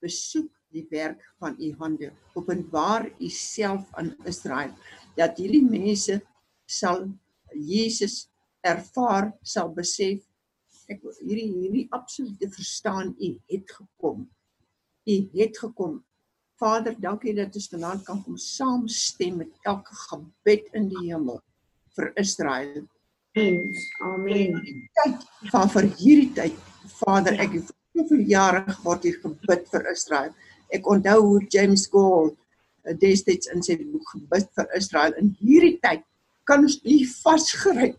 [0.00, 2.10] besoek die werk van U hande.
[2.38, 4.72] Openbaar U self aan Israel
[5.18, 6.20] dat hierdie mense
[6.70, 7.08] sal
[7.56, 8.28] Jesus
[8.64, 10.22] ervaar, sal besef
[10.90, 14.24] ek hierdie hierdie absolute verstaan U het gekom.
[15.08, 16.00] U het gekom
[16.60, 21.38] Vader, dankie dat ons vanaand kan kom saamstem met elke gebed in die hemel
[21.96, 22.82] vir Israel.
[24.04, 24.58] Amen.
[24.98, 26.58] Tyd van vir hierdie tyd.
[26.98, 30.34] Vader, ek het soveel jare geword hier gebid vir Israel.
[30.74, 32.36] Ek onthou hoe James Gold
[32.84, 36.04] eh, destyds in sy boek gebid vir Israel in hierdie tyd
[36.50, 37.96] kan ons u vasgryp.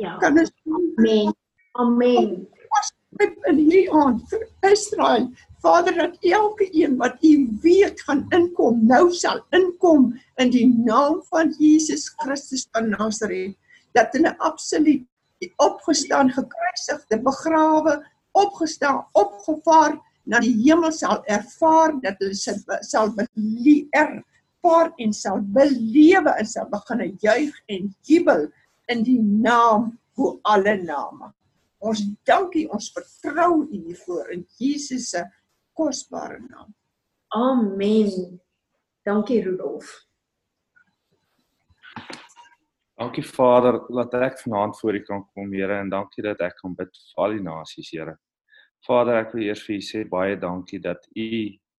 [0.00, 0.16] Ja.
[0.18, 1.30] Kan ons Amen.
[1.78, 2.34] Amen.
[2.74, 5.30] vasgryp in hierdie aand vir Israel
[5.60, 11.20] Vader dat elke een wat U weet gaan inkom, nou sal inkom in die naam
[11.28, 13.56] van Jesus Christus van Nasaret.
[13.92, 15.04] Dat hulle absoluut
[15.56, 17.98] opgestaan, gekruisigde, begrawe,
[18.32, 24.20] opgestaan, opgevaar na die hemel sal ervaar dat hulle sal beleer
[24.60, 28.48] paar en sal belewe en sal begin juig en jubel
[28.92, 31.32] in die naam bo alle name.
[31.80, 35.24] Ons dankie, ons vertrou hiervoor in Jesus se
[35.80, 36.74] kosbare naam.
[37.28, 38.40] Amen.
[39.02, 40.06] Dankie Rudolf.
[43.00, 46.74] Dankie Vader dat ek vanaand voor U kan kom, Here, en dankie dat ek kan
[46.76, 48.18] bid vir al die nasies, Here.
[48.84, 51.30] Vader, ek wil eers vir U sê baie dankie dat U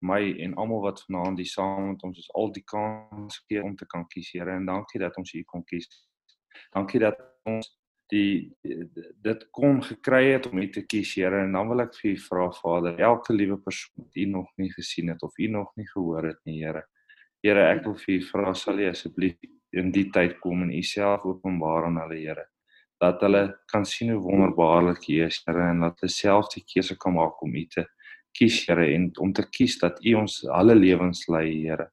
[0.00, 3.74] my en almal wat vanaand hier saam met ons is al die kans gee om
[3.76, 5.90] te kan kies, Here, en dankie dat ons U kon kies.
[6.72, 7.68] Dankie dat ons
[8.10, 8.50] die
[9.24, 12.16] dit kon gekry het om U te kies, Here, en dan wil ek vir U
[12.26, 15.86] vra, Vader, elke liewe persoon wat U nog nie gesien het of U nog nie
[15.90, 16.84] gehoor het nie, Here.
[17.44, 19.38] Here, ek wil vir U vra, sal U asseblief
[19.76, 22.46] in die tyd kom en U self openbaar aan hulle, Here,
[23.00, 26.98] dat hulle kan sien hoe wonderbaarlik U is, Here, en dat hulle self die keuse
[27.00, 27.86] kan maak om U te
[28.36, 31.90] kies, Here, en om te kies dat U ons alle lewens lei, Here.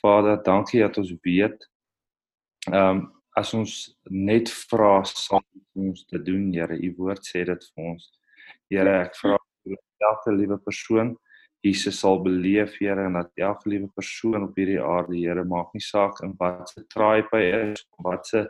[0.00, 1.66] Vader, dankie dat ons weet
[2.68, 3.74] ehm um, as ons
[4.10, 5.42] net vra sal
[5.78, 8.06] ons te doen Here u woord sê dit vir ons.
[8.70, 9.38] Here ek vra
[9.70, 11.14] dat elke liewe persoon
[11.66, 15.84] Jesus sal beleef Here en dat elke liewe persoon op hierdie aarde Here maak nie
[15.84, 18.46] saak in wat se tribe hy is wat se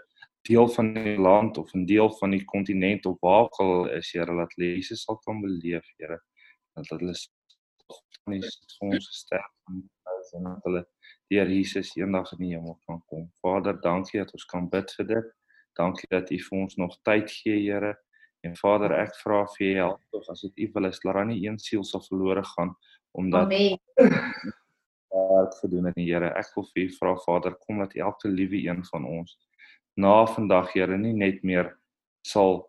[0.48, 4.12] deel van die land of 'n deel van die kontinent of waar ook al is
[4.14, 6.20] Here dat Jesus sal kan beleef Here
[6.76, 7.14] dat hulle
[8.24, 8.48] van die
[8.80, 10.86] ons gesterf en dat hulle
[11.30, 13.28] deur Jesus eendag in die hemel kan kom.
[13.42, 15.28] Vader, dankie dat ons kan bid vir dit.
[15.78, 17.94] Dankie dat U vir ons nog tyd gee, Here.
[18.46, 21.42] En Vader, ek vra vir U help tog as dit U wil is, laat nie
[21.44, 22.74] een siel sal verlore gaan
[23.18, 23.78] omdat Amen.
[25.10, 26.32] werk gedoen het, Here.
[26.38, 29.36] Ek wil vir U vra, Vader, kom dat elke liewe een van ons
[30.00, 31.74] na vandag, Here, nie net meer
[32.26, 32.64] sal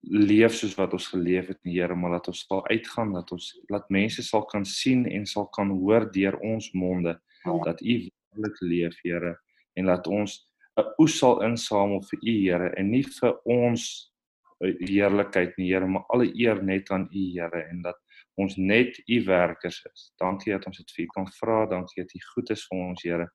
[0.00, 3.88] leef soos wat ons geleef het, Here, maar dat ons sal uitgaan, dat ons laat
[3.92, 7.96] mense sal kan sien en sal kan hoor deur ons monde dat U
[8.30, 9.38] werklik leef, Here,
[9.74, 14.12] en dat ons 'n oes sal insamel vir U, Here, en nie vir ons
[14.60, 17.98] eh, heerlikheid nie, Here, maar alle eer net aan U, Here, en dat
[18.36, 20.12] ons net U werkers is.
[20.16, 23.02] Dankie dat ons dit vir U kan vra, dankie dat U goed is vir ons,
[23.02, 23.28] Here,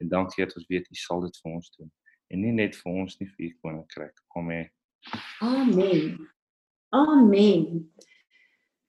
[0.00, 1.90] en dankie dat ons weet U sal dit vir ons doen.
[2.30, 4.22] En nie net vir ons nie vir U koninkryk.
[4.36, 4.70] Amen.
[5.40, 6.28] Amen.
[6.92, 7.90] Amen.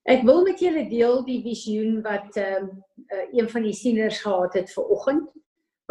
[0.10, 2.72] Ek wil met julle deel die visioen wat ehm um,
[3.12, 5.30] uh, een van die sieners gehad het vir oggend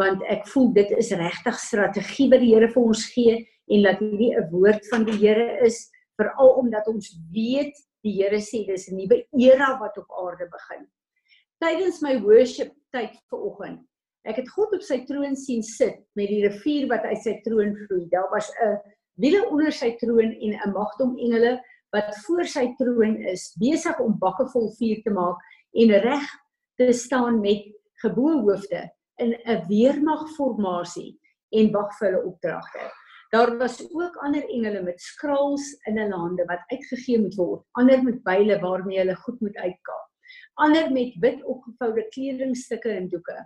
[0.01, 3.37] want ek voel dit is regtig strategie wat die Here vir ons gee
[3.71, 8.41] en dat hierdie 'n woord van die Here is veral omdat ons weet die Here
[8.41, 10.87] sê dis 'n nuwe era wat op aarde begin.
[11.61, 13.81] Tydens my worship tyd vir oggend
[14.29, 17.73] Ek het God op sy troon sien sit met die rivier wat uit sy troon
[17.85, 18.05] vloei.
[18.11, 18.77] Daar was 'n
[19.17, 21.57] wiele onder sy troon en 'n magdom engele
[21.91, 25.41] wat voor sy troon is, besig om bakke vol vuur te maak
[25.83, 26.27] en reg
[26.79, 27.67] te staan met
[28.03, 28.87] gebohoofde
[29.21, 31.19] in 'n weermagformasie
[31.51, 32.91] en wag vir hulle opdragte.
[33.31, 38.03] Daar was ook ander engele met skrals in hulle hande wat uitgegee moet word, ander
[38.03, 40.07] met byle waarmee hulle goed moet uitkaap,
[40.53, 43.37] ander met wit opgevoude kledingstukke en doeke,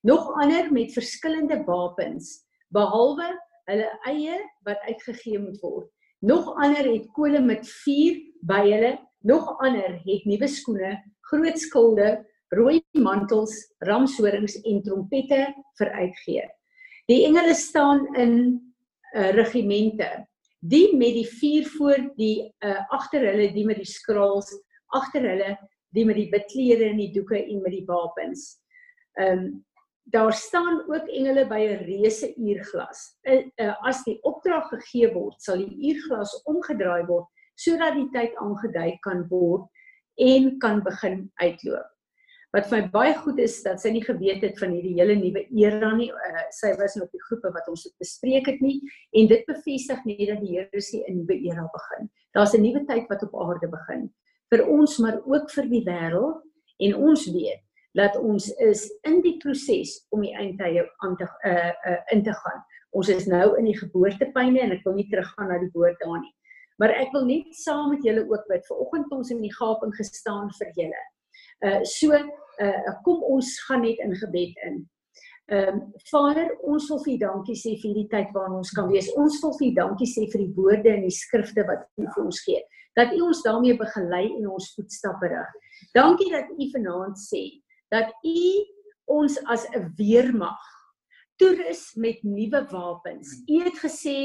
[0.00, 3.28] nog ander met verskillende wapens, behalwe
[3.70, 5.90] hulle eie wat uitgegee moet word.
[6.20, 10.96] Nog ander het kole met vuur by hulle, nog ander het nuwe skoene,
[11.30, 12.08] groot skilde,
[12.54, 13.54] rooi mantels,
[13.86, 15.42] ramshorings en trompette
[15.78, 16.46] vir uitgee.
[17.08, 18.34] Die engele staan in
[19.14, 20.08] uh, regimente.
[20.58, 24.50] Die met die vuur voor die uh, agter hulle, die met die skrals
[24.96, 25.54] agter hulle,
[25.94, 28.56] die met die bidklere en die doeke en met die wapens.
[29.20, 29.48] Ehm um,
[30.10, 33.18] daar staan ook engele by 'n reuse uurglas.
[33.22, 37.26] Uh, uh, as die opdrag gegee word, sal die uurglas omgedraai word
[37.58, 39.66] sodat die tyd aangedui kan word
[40.14, 41.88] en kan begin uitloop.
[42.54, 45.42] Wat vir my baie goed is dat sy nie geweet het van hierdie hele nuwe
[45.50, 46.08] era nie.
[46.10, 48.80] Uh, sy was nog op die groepe wat ons het bespreek het nie
[49.12, 52.10] en dit bevestig net dat die Here sê 'n nuwe era begin.
[52.32, 54.08] Daar's 'n nuwe tyd wat op aarde begin
[54.50, 56.44] vir ons maar ook vir die wêreld
[56.78, 57.64] en ons weet
[57.98, 62.34] dat ons is in die proses om die eindtye aan te uh, uh in te
[62.40, 62.60] gaan.
[62.96, 66.20] Ons is nou in die geboortepyne en ek wil nie teruggaan na die woord daar
[66.20, 66.34] nie.
[66.78, 68.66] Maar ek wil net saam met julle ook bid.
[68.70, 71.02] Vanoggend ons in die gaping gestaan vir julle.
[71.66, 74.80] Uh so uh kom ons gaan net in gebed in.
[75.48, 78.90] Ehm um, Vader, ons wil vir U dankie sê vir hierdie tyd waarin ons kan
[78.92, 79.08] wees.
[79.16, 82.24] Ons wil vir U dankie sê vir die woorde en die skrifte wat U vir
[82.24, 82.60] ons gee.
[82.98, 85.54] Dat U ons daarmee begelei en ons voetstappe rig.
[85.96, 87.42] Dankie dat U vanaand sê
[87.92, 88.40] dat u
[89.04, 90.60] ons as 'n weermag
[91.36, 93.42] toerus met nuwe wapens.
[93.46, 94.18] U het gesê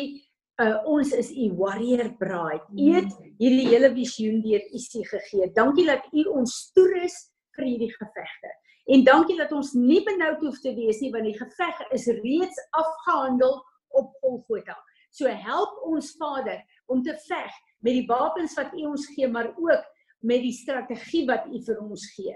[0.62, 2.66] uh, ons is u warrior bride.
[2.78, 5.52] U het hierdie hele visioen deur u se gegee.
[5.54, 7.16] Dankie dat u ons toerus
[7.56, 8.52] vir hierdie gevegte.
[8.86, 12.60] En dankie dat ons nie benoud hoef te wees nie want die geveg is reeds
[12.72, 13.62] afgehandel
[13.96, 14.76] op Golgotha.
[15.14, 16.60] So help ons Vader
[16.92, 17.52] om te veg
[17.86, 19.86] met die wapens wat U ons gee, maar ook
[20.26, 22.34] met die strategie wat U vir ons gee.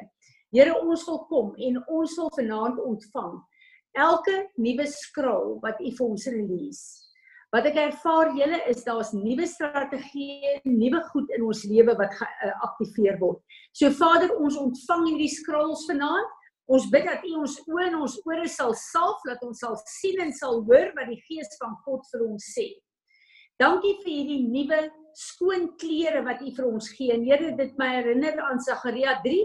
[0.55, 3.35] Here ons wil kom en ons wil vanaand ontvang
[3.97, 7.03] elke nuwe skrol wat U vir ons release.
[7.51, 13.15] Wat ek ervaar julle is daar's nuwe strategieë, nuwe goed in ons lewe wat geaktiveer
[13.15, 13.39] uh, word.
[13.75, 16.33] So Vader, ons ontvang hierdie skrols vanaand.
[16.67, 20.19] Ons bid dat U ons oë en ons ore sal salf dat ons sal sien
[20.23, 22.67] en sal hoor wat die Gees van God vir ons sê.
[23.57, 24.81] Dankie vir hierdie nuwe
[25.17, 27.15] skoon klere wat U vir ons gee.
[27.15, 29.39] En Here, dit my herinner aan Sagaria 3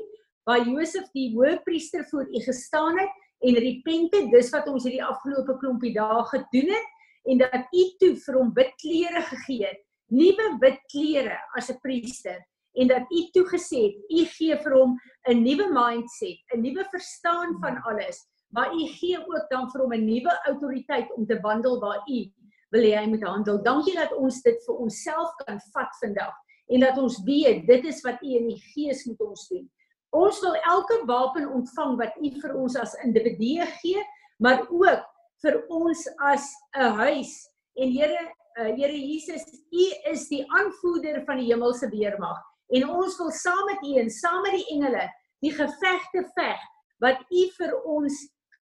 [0.48, 3.12] waar Josef die hoëpriester voor u gestaan het
[3.46, 6.90] en repente dis wat ons hierdie afgelope klompie dae gedoen het
[7.30, 9.82] en dat u toe vir hom wit klere gegee het
[10.12, 12.38] nuwe wit klere as 'n priester
[12.74, 16.84] en dat u toe gesê het u gee vir hom 'n nuwe mindset 'n nuwe
[16.90, 21.40] verstaan van alles maar u gee ook dan vir hom 'n nuwe autoriteit om te
[21.40, 22.32] wandel waar u
[22.72, 23.62] wil hy moet handel.
[23.62, 26.34] Dankie dat ons dit vir onsself kan vat vandag
[26.72, 29.70] en dat ons weet dit is wat u in die gees moet ons doen
[30.12, 34.02] Ons wil elke wapen ontvang wat U vir ons as individue gee,
[34.44, 35.06] maar ook
[35.42, 37.32] vir ons as 'n huis.
[37.76, 42.38] En Here, uh, Here Jesus, U is die aanvoerder van die hemelse weermag
[42.72, 45.08] en ons wil saam met U en saam met die engele
[45.44, 46.60] die gevegte veg
[47.00, 48.20] wat U vir ons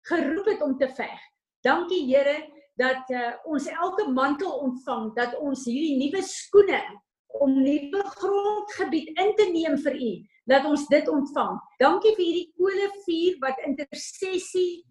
[0.09, 1.19] geroep het om te veg.
[1.65, 2.35] Dankie Here
[2.77, 6.81] dat uh, ons elke mantel ontvang, dat ons hierdie nuwe skoene
[7.43, 10.11] om nuwe grondgebied in te neem vir U,
[10.45, 11.59] dat ons dit ontvang.
[11.81, 14.83] Dankie vir hierdie kole vuur wat intersessie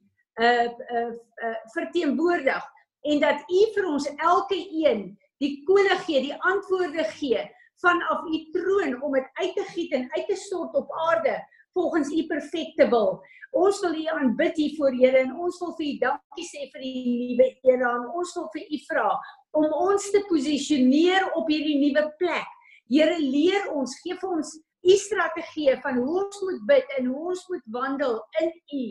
[0.43, 1.11] uh uh,
[1.47, 2.65] uh verteenwoordig
[3.07, 7.45] en dat U vir ons elke een die kole gee, die antwoorde gee
[7.83, 11.37] vanaf U troon om dit uit te giet en uit te stort op aarde
[11.75, 13.18] volgens U perfekte wil.
[13.55, 16.85] Ons wil U aanbid hier voor Here en ons wil vir U dankie sê vir
[16.85, 19.09] die nuwe era en ons wil vir U vra
[19.55, 22.55] om ons te posisioneer op hierdie nuwe plek.
[22.91, 24.55] Here leer ons, gee vir ons
[24.85, 28.51] U strategie van hoe ons moet bid en hoe ons moet wandel in
[28.81, 28.85] U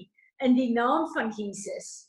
[0.48, 2.08] in die naam van Jesus.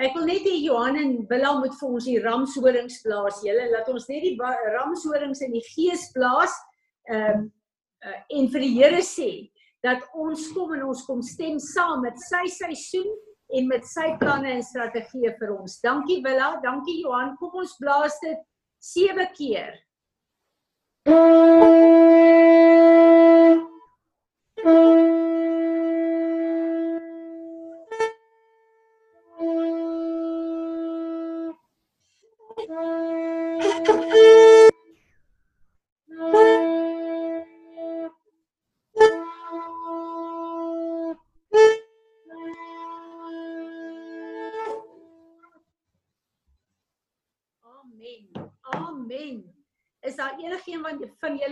[0.00, 3.40] Ek wil net hê Johan en Willem moet vir ons die ramshorings blaas.
[3.44, 6.54] Julle laat ons net die ramshorings in die gees blaas.
[7.10, 7.48] Ehm um,
[8.00, 9.30] uh, en vir die Here sê
[9.84, 13.10] dat ons kom en ons kom stem saam met sy seisoen
[13.58, 15.78] en met sy planne en strategieë vir ons.
[15.82, 17.34] Dankie Willa, dankie Johan.
[17.40, 18.44] Kom ons blaas dit
[18.92, 19.74] 7 keer.
[21.08, 21.99] enigiemand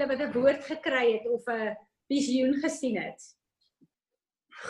[0.09, 1.76] wat 'n woord gekry het of 'n
[2.09, 3.36] visioen gesien het?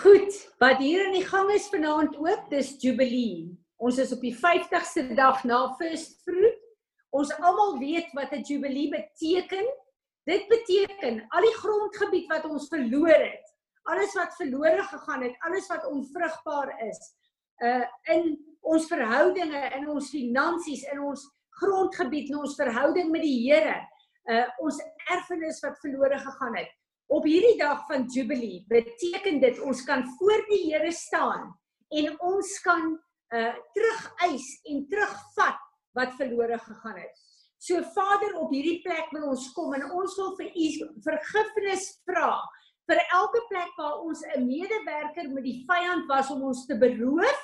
[0.02, 3.56] Goed, wat hier in die gang is vanaand ook, dis Jubilee.
[3.76, 6.58] Ons is op die 50ste dag na First Fruit.
[7.10, 9.66] Ons almal weet wat 'n Jubilee beteken.
[10.24, 15.66] Dit beteken al die grondgebied wat ons verloor het, alles wat verlore gegaan het, alles
[15.66, 16.98] wat onvrugbaar is,
[17.64, 23.38] uh in ons verhoudinge, in ons finansies, in ons grondgebied, in ons verhouding met die
[23.48, 23.88] Here,
[24.28, 24.80] uh ons
[25.14, 26.70] erfenis wat verlore gegaan het.
[27.08, 31.54] Op hierdie dag van Jubilee beteken dit ons kan voor die Here staan
[31.88, 32.92] en ons kan
[33.32, 35.64] uh terugeis en terugvat
[35.96, 37.24] wat verlore gegaan het.
[37.58, 40.68] So Vader, op hierdie plek wil ons kom en ons wil vir U
[41.02, 42.30] vergifnis vra
[42.88, 47.40] vir elke plek waar ons 'n medewerker met die vyand was om ons te beroof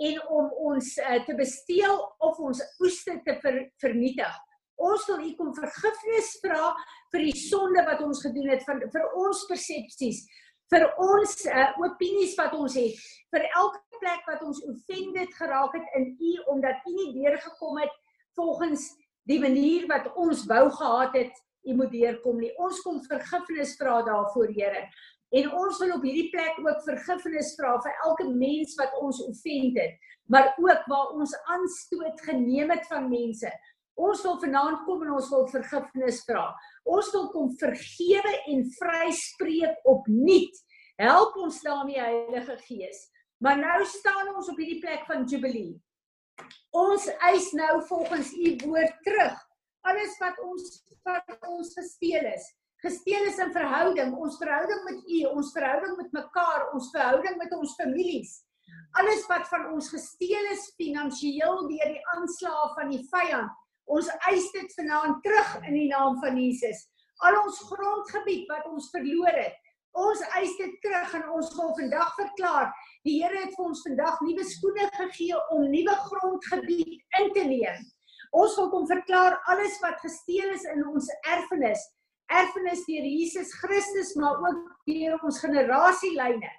[0.00, 4.34] en om ons uh, te besteel of ons oeste te ver, vernietig.
[4.80, 6.70] Ons wil U kom vergifnis vra
[7.12, 10.24] vir die sonde wat ons gedoen het vir vir ons persepsies,
[10.72, 12.96] vir ons uh, opinies wat ons het,
[13.34, 17.94] vir elke plek wat ons offended geraak het in U omdat U nie deurgekom het
[18.38, 18.88] volgens
[19.28, 22.52] die manier wat ons wou gehad het U moet deurkom nie.
[22.56, 24.86] Ons kom vergifnis vra daarvoor, Here.
[25.36, 29.76] En ons wil op hierdie plek ook vergifnis vra vir elke mens wat ons offend
[29.78, 29.92] het,
[30.32, 33.52] maar ook waar ons aanstoot geneem het van mense.
[34.00, 36.46] Ons wil vanaand kom en ons wil vergifnis vra.
[36.88, 40.64] Ons wil kom vergewe en vryspreek opnuut.
[41.00, 43.04] Help ons daarmee Heilige Gees.
[43.44, 45.76] Maar nou staan ons op hierdie plek van Jubilee.
[46.76, 49.38] Ons eis nou volgens u woord terug
[49.88, 52.44] alles wat ons wat ons gesteel is.
[52.84, 57.52] Gesteel is in verhouding, ons verhouding met u, ons verhouding met mekaar, ons verhouding met
[57.56, 58.38] ons families.
[59.00, 63.52] Alles wat van ons gesteel is finansiëel deur die aanslae van die vyand,
[63.90, 66.84] Ons eis dit vanaand terug in die naam van Jesus.
[67.26, 69.56] Al ons grondgebied wat ons verloor het,
[69.98, 72.68] ons eis dit terug en ons wil vandag verklaar,
[73.04, 77.82] die Here het vir ons vandag nuwe skoene gegee om nuwe grondgebied in te neem.
[78.30, 81.82] Ons wil kom verklaar alles wat gesteel is in ons erfenis,
[82.30, 86.52] erfenis deur Jesus Christus, maar ook deur ons generasielyne.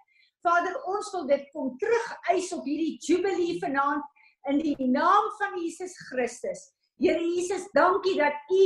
[0.43, 4.03] Vader, ons wil dit kom terug eis op hierdie jubilee vanaand
[4.51, 6.67] in die naam van Jesus Christus.
[7.01, 8.65] Here Jesus, dankie dat U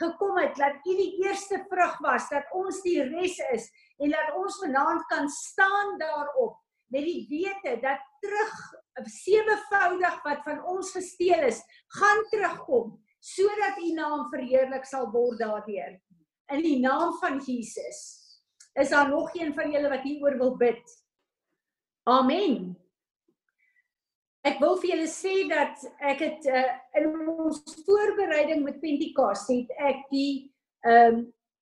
[0.00, 3.68] gekom het, dat U die eerste vrug was, dat ons die res is
[4.00, 6.56] en dat ons vanaand kan staan daarop
[6.88, 8.54] met die wete dat terug
[9.10, 11.60] sewevoudig wat van ons gesteel is,
[11.98, 15.94] gaan terugkom sodat U naam verheerlik sal word daardeur.
[16.52, 18.00] In die naam van Jesus.
[18.76, 20.82] Is daar nog een van julle wat hieroor wil bid?
[22.04, 22.74] Amen.
[24.44, 26.64] Ek wil vir julle sê dat ek het uh,
[27.00, 30.34] in ons voorbereiding met Pentekoste het ek die
[30.84, 31.24] ehm um,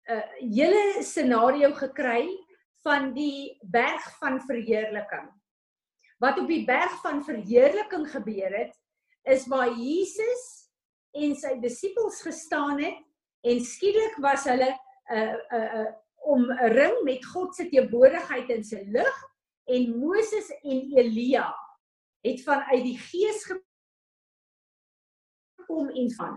[0.10, 2.24] uh hele scenario gekry
[2.88, 5.28] van die berg van verheerliking.
[6.24, 8.74] Wat op die berg van verheerliking gebeur het
[9.30, 10.48] is waar Jesus
[11.20, 12.98] en sy disippels gestaan het
[13.46, 15.90] en skielik was hulle 'n uh, 'n uh, uh,
[16.32, 19.26] omring met God se teenwoordigheid in sy lig
[19.68, 21.52] en Moses en Elia
[22.26, 23.46] het vanuit die gees
[25.60, 26.36] gekom en van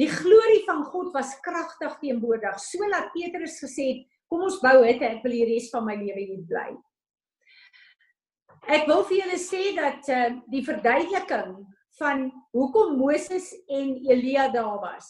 [0.00, 5.06] die glorie van God was kragtig teenwoordig sodat Petrus gesê het kom ons bou hitte
[5.08, 6.70] ek wil die res van my lewe hier bly
[8.70, 11.56] Ek wil vir julle sê dat uh, die verduideliking
[11.98, 15.08] van hoekom Moses en Elia daar was.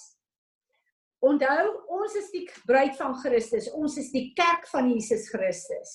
[1.23, 1.67] Onthou,
[2.01, 5.93] ons is die bruid van Christus, ons is die kerk van Jesus Christus.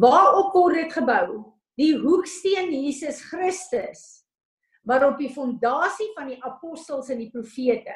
[0.00, 1.42] Waarop word dit gebou?
[1.76, 4.24] Die hoeksteen Jesus Christus
[4.86, 7.94] waarop die fondasie van die apostels en die profete.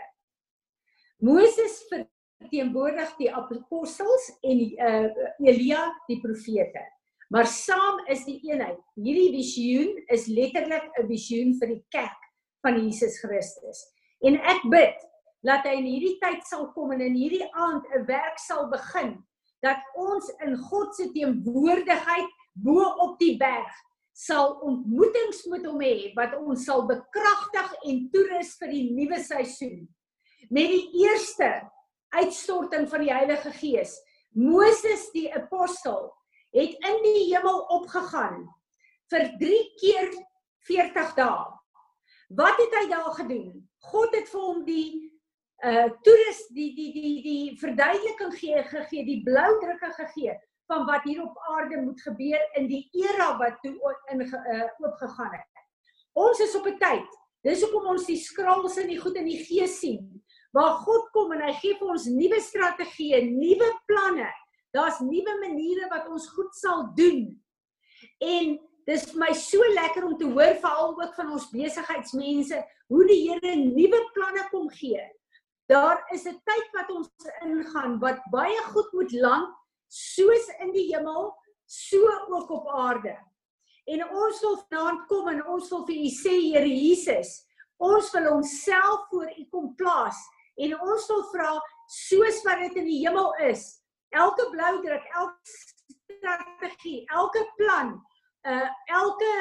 [1.22, 5.06] Moses verteenwoordig die apostels en die, uh,
[5.38, 6.82] Elia die profete
[7.30, 8.78] maar saam is die eenheid.
[8.98, 12.22] Hierdie visioen is letterlik 'n visioen vir die kerk
[12.66, 13.86] van Jesus Christus.
[14.26, 14.98] En ek bid
[15.46, 19.22] dat hy in hierdie tyd sal kom en in hierdie aand 'n werk sal begin
[19.62, 23.72] dat ons in God se teenwoordigheid bo op die berg
[24.20, 29.86] sal ontmoetings met hom hê wat ons sal bekragtig en toerus vir die nuwe seisoen.
[30.50, 31.50] Met die eerste
[32.16, 33.94] uitstorting van die Heilige Gees.
[34.34, 36.10] Moses die apostel
[36.54, 38.44] het in die hemel opgegaan
[39.10, 40.12] vir 3 keer
[40.68, 41.46] 40 dae.
[42.36, 43.54] Wat het hy daar gedoen?
[43.90, 44.90] God het vir hom die
[45.60, 50.36] uh toerus die die die die verduideliking gee gegee, die blou drukke gegee
[50.70, 53.74] van wat hier op aarde moet gebeur in die era wat toe
[54.14, 55.64] in uh, oopgegaan het.
[56.14, 57.18] Ons is op 'n tyd.
[57.42, 60.22] Dis hoekom ons die skrals in die goed in die gees sien.
[60.52, 64.30] Waar God kom en hy gee vir ons nuwe strategieë, nuwe planne
[64.70, 67.24] Daar's nuwe maniere wat ons goed sal doen.
[68.22, 72.60] En dis vir my so lekker om te hoor veral ook van ons besigheidsmense
[72.90, 75.02] hoe die Here nuwe planne kom gee.
[75.70, 77.10] Daar is 'n tyd wat ons
[77.42, 79.54] ingaan wat baie goed moet land
[79.90, 81.32] soos in die hemel,
[81.66, 83.16] so ook op aarde.
[83.90, 87.40] En ons wil vanaand kom en ons wil vir u sê Here Jesus,
[87.80, 90.18] ons wil onsself voor u kom plaas
[90.60, 91.52] en ons wil vra
[91.90, 93.64] soos wat dit in die hemel is,
[94.14, 95.54] elke blou druk, elke
[96.18, 97.96] strategie, elke plan,
[98.46, 98.68] uh
[99.00, 99.32] elke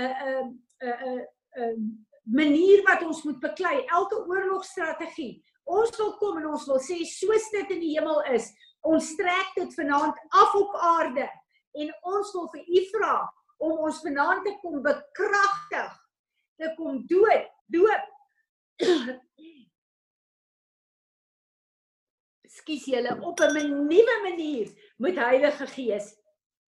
[0.00, 0.42] uh uh
[0.82, 1.20] uh uh,
[1.62, 1.76] uh
[2.24, 5.42] manier wat ons moet beklei, elke oorlogstrategie.
[5.64, 8.50] Ons wil kom en ons wil sê soos dit in die hemel is,
[8.84, 11.26] ons trek dit vanaand af op aarde
[11.82, 13.16] en ons wil vir u vra
[13.64, 15.92] om ons vanaand te kom bekragtig,
[16.60, 18.10] te kom dood, doop
[22.54, 26.16] skus julle op 'n nuwe manier met Heilige Gees.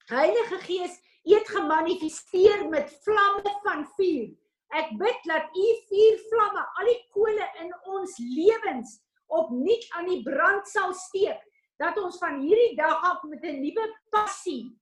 [0.07, 4.29] Heilige Gees eet gemanifesteer met vlamme van vuur.
[4.69, 10.23] Ek bid dat u vuur vlamme al die kole in ons lewens opnuut aan die
[10.23, 11.43] brand sal steek
[11.81, 14.73] dat ons van hierdie dag af met 'n nuwe passie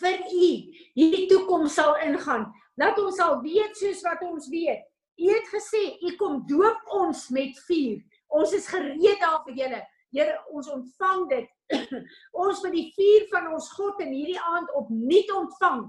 [0.00, 0.46] vir u
[0.94, 2.46] hierdie toekoms sal ingaan.
[2.74, 4.82] Dat ons sal weet soos wat ons weet.
[5.16, 7.98] U het gesê u kom doop ons met vuur.
[8.28, 9.82] Ons is gereed daar vir julle.
[10.10, 11.48] Here, ons ontvang dit.
[12.44, 15.84] ons met die vuur van ons God in hierdie aand opnuut ontvang.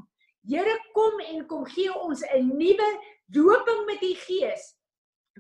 [0.50, 2.90] Here, kom en kom gee ons 'n nuwe
[3.28, 4.76] doping met u Gees.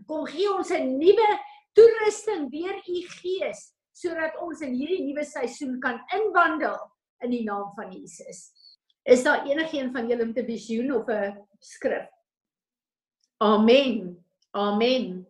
[0.07, 1.29] Kom gee ons 'n nuwe
[1.73, 6.79] toerusting deur u Gees sodat ons in hierdie nuwe seisoen kan inwandel
[7.21, 8.49] in die naam van Jesus.
[9.05, 12.09] Is daar enigiemand van julle met 'n visioen of 'n skrif?
[13.37, 14.17] Amen.
[14.51, 15.27] Amen.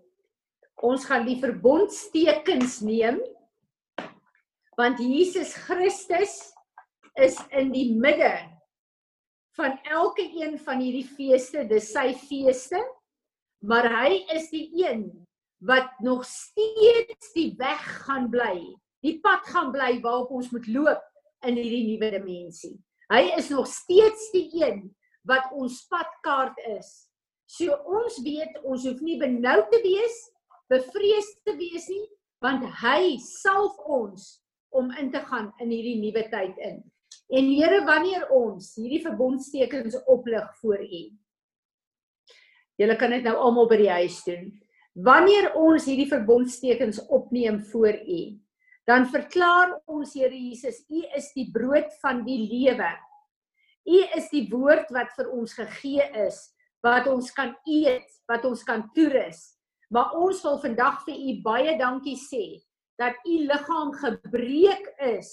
[0.81, 3.21] Ons gaan die verbondstekens neem
[4.75, 6.53] want Jesus Christus
[7.19, 8.33] is in die midde
[9.59, 12.79] van elke een van hierdie feeste, dis sy feeste,
[13.59, 15.27] maar hy is die een
[15.61, 18.57] wat nog steeds die weg gaan bly,
[19.05, 21.03] die pad gaan bly waarop ons moet loop
[21.45, 22.75] in hierdie nuwe dimensie.
[23.11, 24.85] Hy is nog steeds die een
[25.27, 26.89] wat ons padkaart is.
[27.45, 30.17] So ons weet ons hoef nie benoud te wees,
[30.71, 32.05] bevrees te wees nie,
[32.41, 34.39] want hy salf ons
[34.71, 36.79] om in te gaan in hierdie nuwe tyd in.
[37.31, 41.03] En Here, wanneer ons hierdie verbondstekens oplig voor U.
[42.79, 44.49] Julle kan dit nou almal by die huis doen.
[44.91, 48.21] Wanneer ons hierdie verbondstekens opneem voor U,
[48.89, 52.89] dan verklaar ons Here Jesus, U is die brood van die lewe.
[53.87, 56.41] U is die woord wat vir ons gegee is,
[56.83, 59.55] wat ons kan eet, wat ons kan toerus.
[59.91, 62.59] Maar ons wil vandag vir U baie dankie sê
[63.01, 65.31] dat u liggaam gebreek is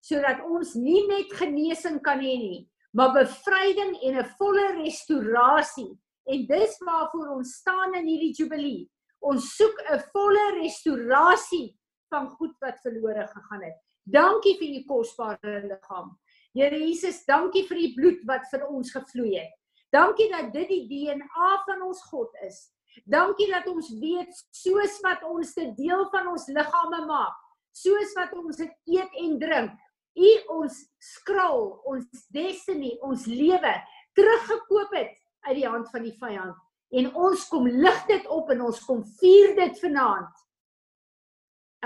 [0.00, 2.62] sodat ons nie net genesing kan hê nie,
[2.96, 5.92] maar bevryding en 'n volle restaurasie.
[6.24, 8.88] En dis waarvoor ons staan in hierdie jubilee.
[9.20, 11.76] Ons soek 'n volle restaurasie
[12.10, 13.76] van goed wat verlore gegaan het.
[14.04, 16.18] Dankie vir u kosbare liggaam.
[16.54, 19.52] Here Jesus, dankie vir u bloed wat vir ons gevloei het.
[19.92, 22.72] Dankie dat dit die DNA van ons God is.
[23.04, 27.36] Dankie dat ons weet soos wat ons dit deel van ons liggame maak,
[27.72, 29.76] soos wat ons dit eet en drink,
[30.16, 33.74] u ons skraal, ons destiny, ons lewe
[34.18, 35.14] teruggekoop het
[35.46, 36.58] uit die hand van die vyand
[36.90, 40.32] en ons kom lig dit op en ons kom vier dit vanaand.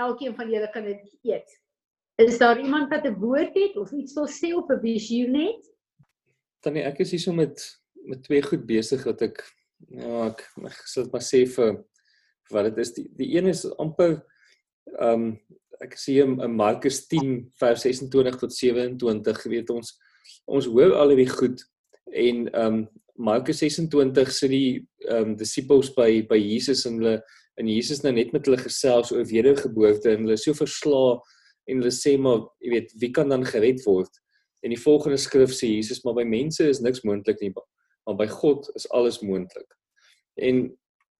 [0.01, 1.61] Elkeen van julle kan dit eet.
[2.21, 5.61] Is daar iemand wat 'n woord het of iets wil sê op 'n visioen net?
[6.59, 7.59] Tannie, ek is hier so met
[8.05, 9.41] met twee goed besig wat ek
[9.89, 11.83] ja, ek, ek sal maar sê vir
[12.53, 12.93] wat dit is.
[12.93, 14.23] Die, die een is amper
[14.99, 15.39] ehm um,
[15.83, 19.97] ek in, in Markus 10 vers 26 tot 27, weet ons
[20.45, 21.65] ons hoor al hierdie goed
[22.11, 22.85] en ehm um,
[23.17, 24.69] Markus 26 sê die
[25.07, 27.15] ehm um, disippels by by Jesus en hulle
[27.55, 31.15] en Jesus nou net met hulle gesels oor wedergeboorte en hulle so verslaa
[31.69, 34.11] en hulle sê maar jy weet wie kan dan gered word?
[34.63, 38.27] En die volgende skrif sê Jesus maar by mense is niks moontlik nie maar by
[38.29, 39.69] God is alles moontlik.
[40.35, 40.67] En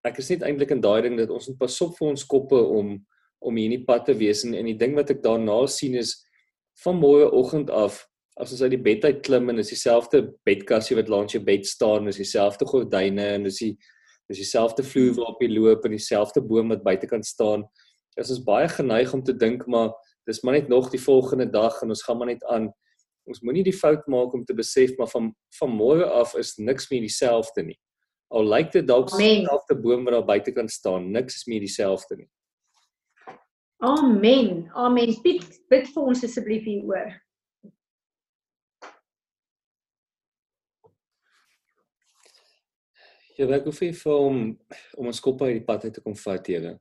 [0.06, 2.60] ek is net eintlik in daai ding dat ons moet pas op vir ons koppe
[2.60, 2.98] om
[3.46, 5.96] om hier in die pad te wees en en die ding wat ek daarna sien
[5.96, 6.16] is
[6.84, 8.04] van môre oggend af
[8.36, 11.67] as ons uit die bed uit klim en is dieselfde bedkassie wat langs jou bed
[11.67, 13.75] staan, is dieselfde gordyne en is die
[14.25, 17.67] is dieselfde vloer waarop jy loop en dieselfde boom wat buitekant staan.
[18.17, 19.91] Is baie geneig om te dink maar
[20.25, 22.71] dis maar net nog die volgende dag en ons gaan maar net aan.
[23.29, 25.29] Ons moenie die fout maak om te besef maar van
[25.59, 27.77] van môre af is niks meer dieselfde nie.
[28.33, 32.29] Al lyk dit dalk dieselfde boom wat daar buitekant staan, niks is meer dieselfde nie.
[33.86, 34.65] Amen.
[34.73, 35.13] Amen.
[35.21, 37.21] Piet, bid vir ons asseblief hier
[43.36, 44.38] Ja, ek hoef vir om
[44.95, 46.77] om ons kop uit die pad uit te kom vat, Here.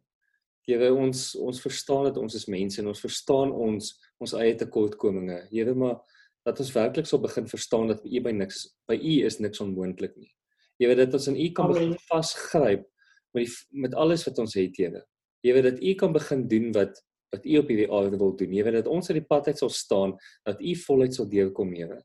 [0.68, 3.88] Here, ons ons verstaan dat ons is mense en ons verstaan ons
[4.22, 5.40] ons eie tekortkominge.
[5.50, 5.98] Here, maar
[6.46, 10.14] dat ons werklik sal begin verstaan dat U by niks by U is niks onmoontlik
[10.14, 10.30] nie.
[10.78, 12.86] Here, dat ons in U kan begin vasgryp
[13.34, 15.02] met die met alles wat ons het, Here.
[15.42, 17.02] Here, dat U kan begin doen wat
[17.34, 18.54] wat U op hierdie aarde wil doen.
[18.54, 20.14] Here, dat ons uit die pad uit sal staan,
[20.46, 21.98] dat U voluit sal deurkom, Here.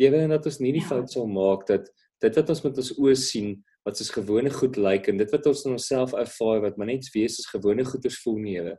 [0.00, 0.88] Here, en dat ons nie die ja.
[0.94, 1.92] fout sal maak dat
[2.24, 3.54] dit wat ons met ons oë sien
[3.86, 7.08] wat soos gewone goed lyk en dit wat ons in onsself ervaar wat maar net
[7.14, 8.76] wees as gewone goeders voel nie Here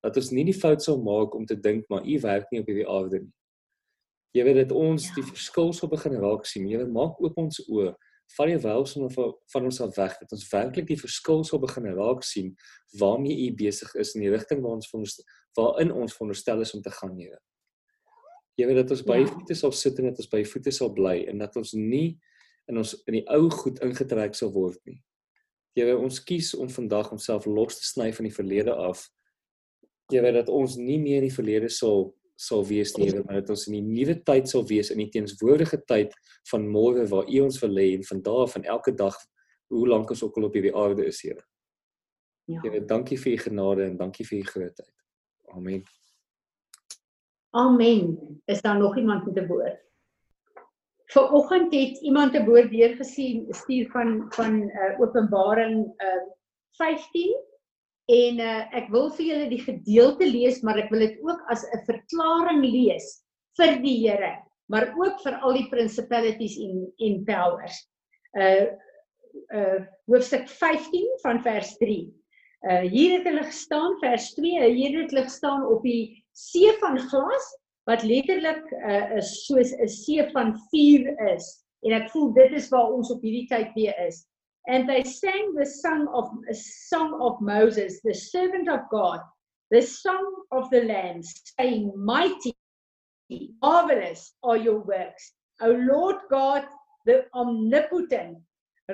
[0.00, 2.70] dat ons nie die fout sal maak om te dink maar u werk nie op
[2.70, 3.34] hierdie aarde nie
[4.36, 5.16] jy weet dat ons ja.
[5.18, 7.92] die verskil sal begin raak sien jy weet maak oop ons oë
[8.36, 11.62] val jy wel son van van ons af weg dat ons werklik die verskil sal
[11.62, 12.52] begin raak sien
[13.00, 15.16] waarmee u besig is in die rigting waar ons van ons
[15.58, 17.40] waarin ons veronderstel is om te gaan Here
[18.60, 19.30] jy weet dat ons by ja.
[19.32, 22.20] voete sal sit en dat ons by voete sal bly en dat ons nie
[22.70, 25.00] in ons in die ou goed ingetrek sal word nie.
[25.76, 29.04] Here, ons kies om vandag onsself los te sny van die verlede af.
[30.10, 32.10] Here, dat ons nie meer in die verlede sal
[32.40, 35.76] sal wees nie, maar dat ons in die nuwe tyd sal wees in die teenswoordige
[35.84, 36.14] tyd
[36.48, 39.18] van môre waar U ons wil hê en van daar van elke dag
[39.68, 41.44] hoe lank ons ook al op hierdie aarde is, Here.
[42.48, 42.62] Ja.
[42.64, 44.94] Here, dankie vir U genade en dankie vir U grootheid.
[45.52, 45.84] Amen.
[47.50, 48.16] Amen.
[48.48, 49.89] Is daar nog iemand met 'n woord?
[51.10, 56.22] Vanoggend het iemand 'n woord weer gesien stuur van van uh, Openbaring uh,
[56.78, 57.34] 15
[58.06, 61.66] en uh, ek wil vir julle die gedeelte lees maar ek wil dit ook as
[61.66, 63.22] 'n verklaring lees
[63.58, 64.38] vir die Here
[64.70, 67.82] maar ook vir al die principalities en en powers.
[68.38, 68.70] Uh
[69.54, 69.80] uh
[70.10, 72.06] hoofstuk 15 van vers 3.
[72.70, 76.98] Uh hier het hulle gestaan vers 2 hier het hulle gestaan op die see van
[77.10, 77.50] glas
[77.90, 81.46] wat letterlik uh, is soos 'n see van vuur is.
[81.82, 84.26] En ek voel dit is waar ons op hierdie tyd weer is.
[84.70, 89.20] And they sang the song of a song of Moses the servant of God
[89.70, 92.54] the song of the lamb saying mighty
[93.62, 95.34] marvelous are your works.
[95.60, 96.68] O lord god
[97.06, 98.38] the omnipotent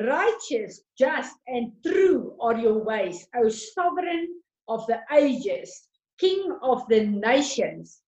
[0.09, 3.28] righteous just and true are your ways.
[3.34, 8.01] O sovereign of the ages king of the nations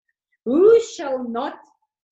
[0.48, 1.58] Who shall not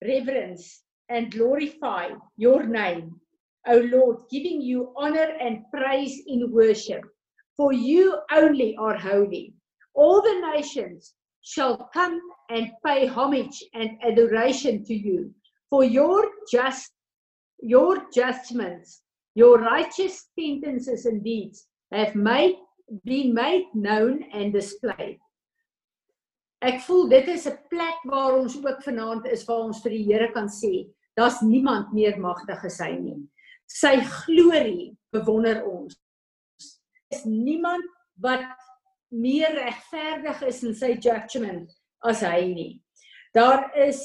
[0.05, 3.19] reverence and glorify your name,
[3.65, 7.01] O Lord, giving you honor and praise in worship?
[7.55, 9.55] For you only are holy.
[9.95, 12.21] All the nations shall come
[12.51, 15.33] and pay homage and adoration to you.
[15.71, 16.91] For your just
[17.59, 19.01] your judgments,
[19.33, 22.57] your righteous sentences and deeds have made
[23.03, 25.17] been made known and displayed.
[26.65, 30.05] Ek voel dit is 'n plek waar ons ook vanaand is waar ons vir die
[30.09, 33.29] Here kan sê, daar's niemand meer magtig as hy nie.
[33.67, 35.95] Sy glorie bewonder ons.
[37.11, 37.85] Is niemand
[38.19, 38.41] wat
[39.11, 41.71] meer regverdig is in sy judgment
[42.03, 42.81] as hy nie.
[43.33, 44.01] Daar is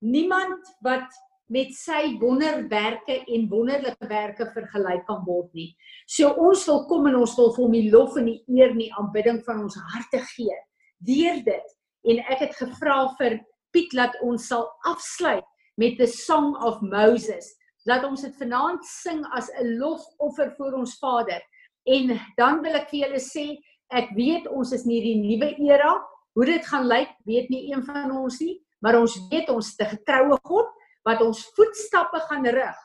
[0.00, 1.12] niemand wat
[1.52, 5.76] met sy wonderwerke en wonderlike werke vergelyk kan word nie.
[6.06, 8.80] So ons wil kom en ons wil vir hom die lof en die eer en
[8.80, 10.56] die aanbidding van ons harte gee.
[11.04, 13.40] Deur dit en ek het gevra vir
[13.72, 15.46] Piet dat ons sal afsluit
[15.80, 17.46] met the song of Moses.
[17.88, 21.40] Laat ons dit vanaand sing as 'n lofoffer vir ons Vader.
[21.86, 23.58] En dan wil ek vir julle sê,
[23.90, 25.96] ek weet ons is in hierdie nuwe era.
[26.34, 29.86] Hoe dit gaan lyk, weet nie een van ons nie, maar ons weet ons het
[29.86, 30.68] 'n getroue God
[31.04, 32.78] wat ons voetstappe gaan rig.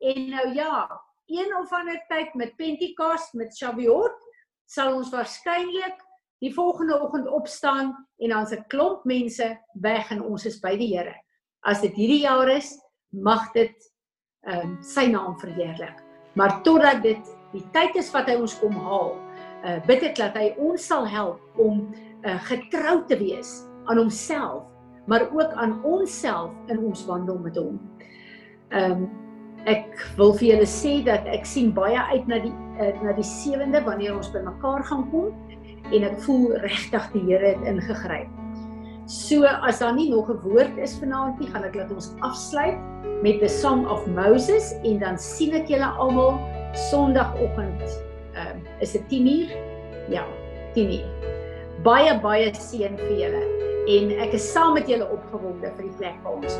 [0.00, 0.88] En nou ja,
[1.26, 4.14] een of ander tyd met Pentekoste, met Shavuot,
[4.66, 5.98] sal ons waarskynlik
[6.38, 10.96] die volgende oggend opstaan en dan's 'n klomp mense weg en ons is by die
[10.96, 11.14] Here.
[11.60, 12.78] As dit hierdie jaar is,
[13.10, 13.74] mag dit
[14.46, 16.02] ehm um, sy naam verheerlik.
[16.34, 19.16] Maar totdat dit die tyd is wat hy ons kom haal,
[19.64, 24.62] uh, bid ek dat hy ons sal help om uh, getrou te wees aan homself,
[25.06, 27.80] maar ook aan onsself in ons wandel met hom.
[28.70, 29.08] Ehm um,
[29.66, 33.26] ek wil vir julle sê dat ek sien baie uit na die uh, na die
[33.26, 35.32] 7de wanneer ons bymekaar gaan kom
[35.92, 38.30] en ek voel regtig die Here het ingegryp.
[39.06, 42.78] So as daar nie nog 'n woord is vanaand nie, gaan ek laat ons afsluit
[43.22, 46.40] met the song of Moses en dan sien ek julle almal
[46.90, 47.86] Sondagoggend.
[48.34, 49.50] Ehm uh, is dit 10uur?
[50.10, 50.26] Ja,
[50.74, 51.06] 10uur.
[51.82, 53.44] Baie baie seën vir julle
[53.86, 56.58] en ek is saam met julle opgewonde vir die plek waar ons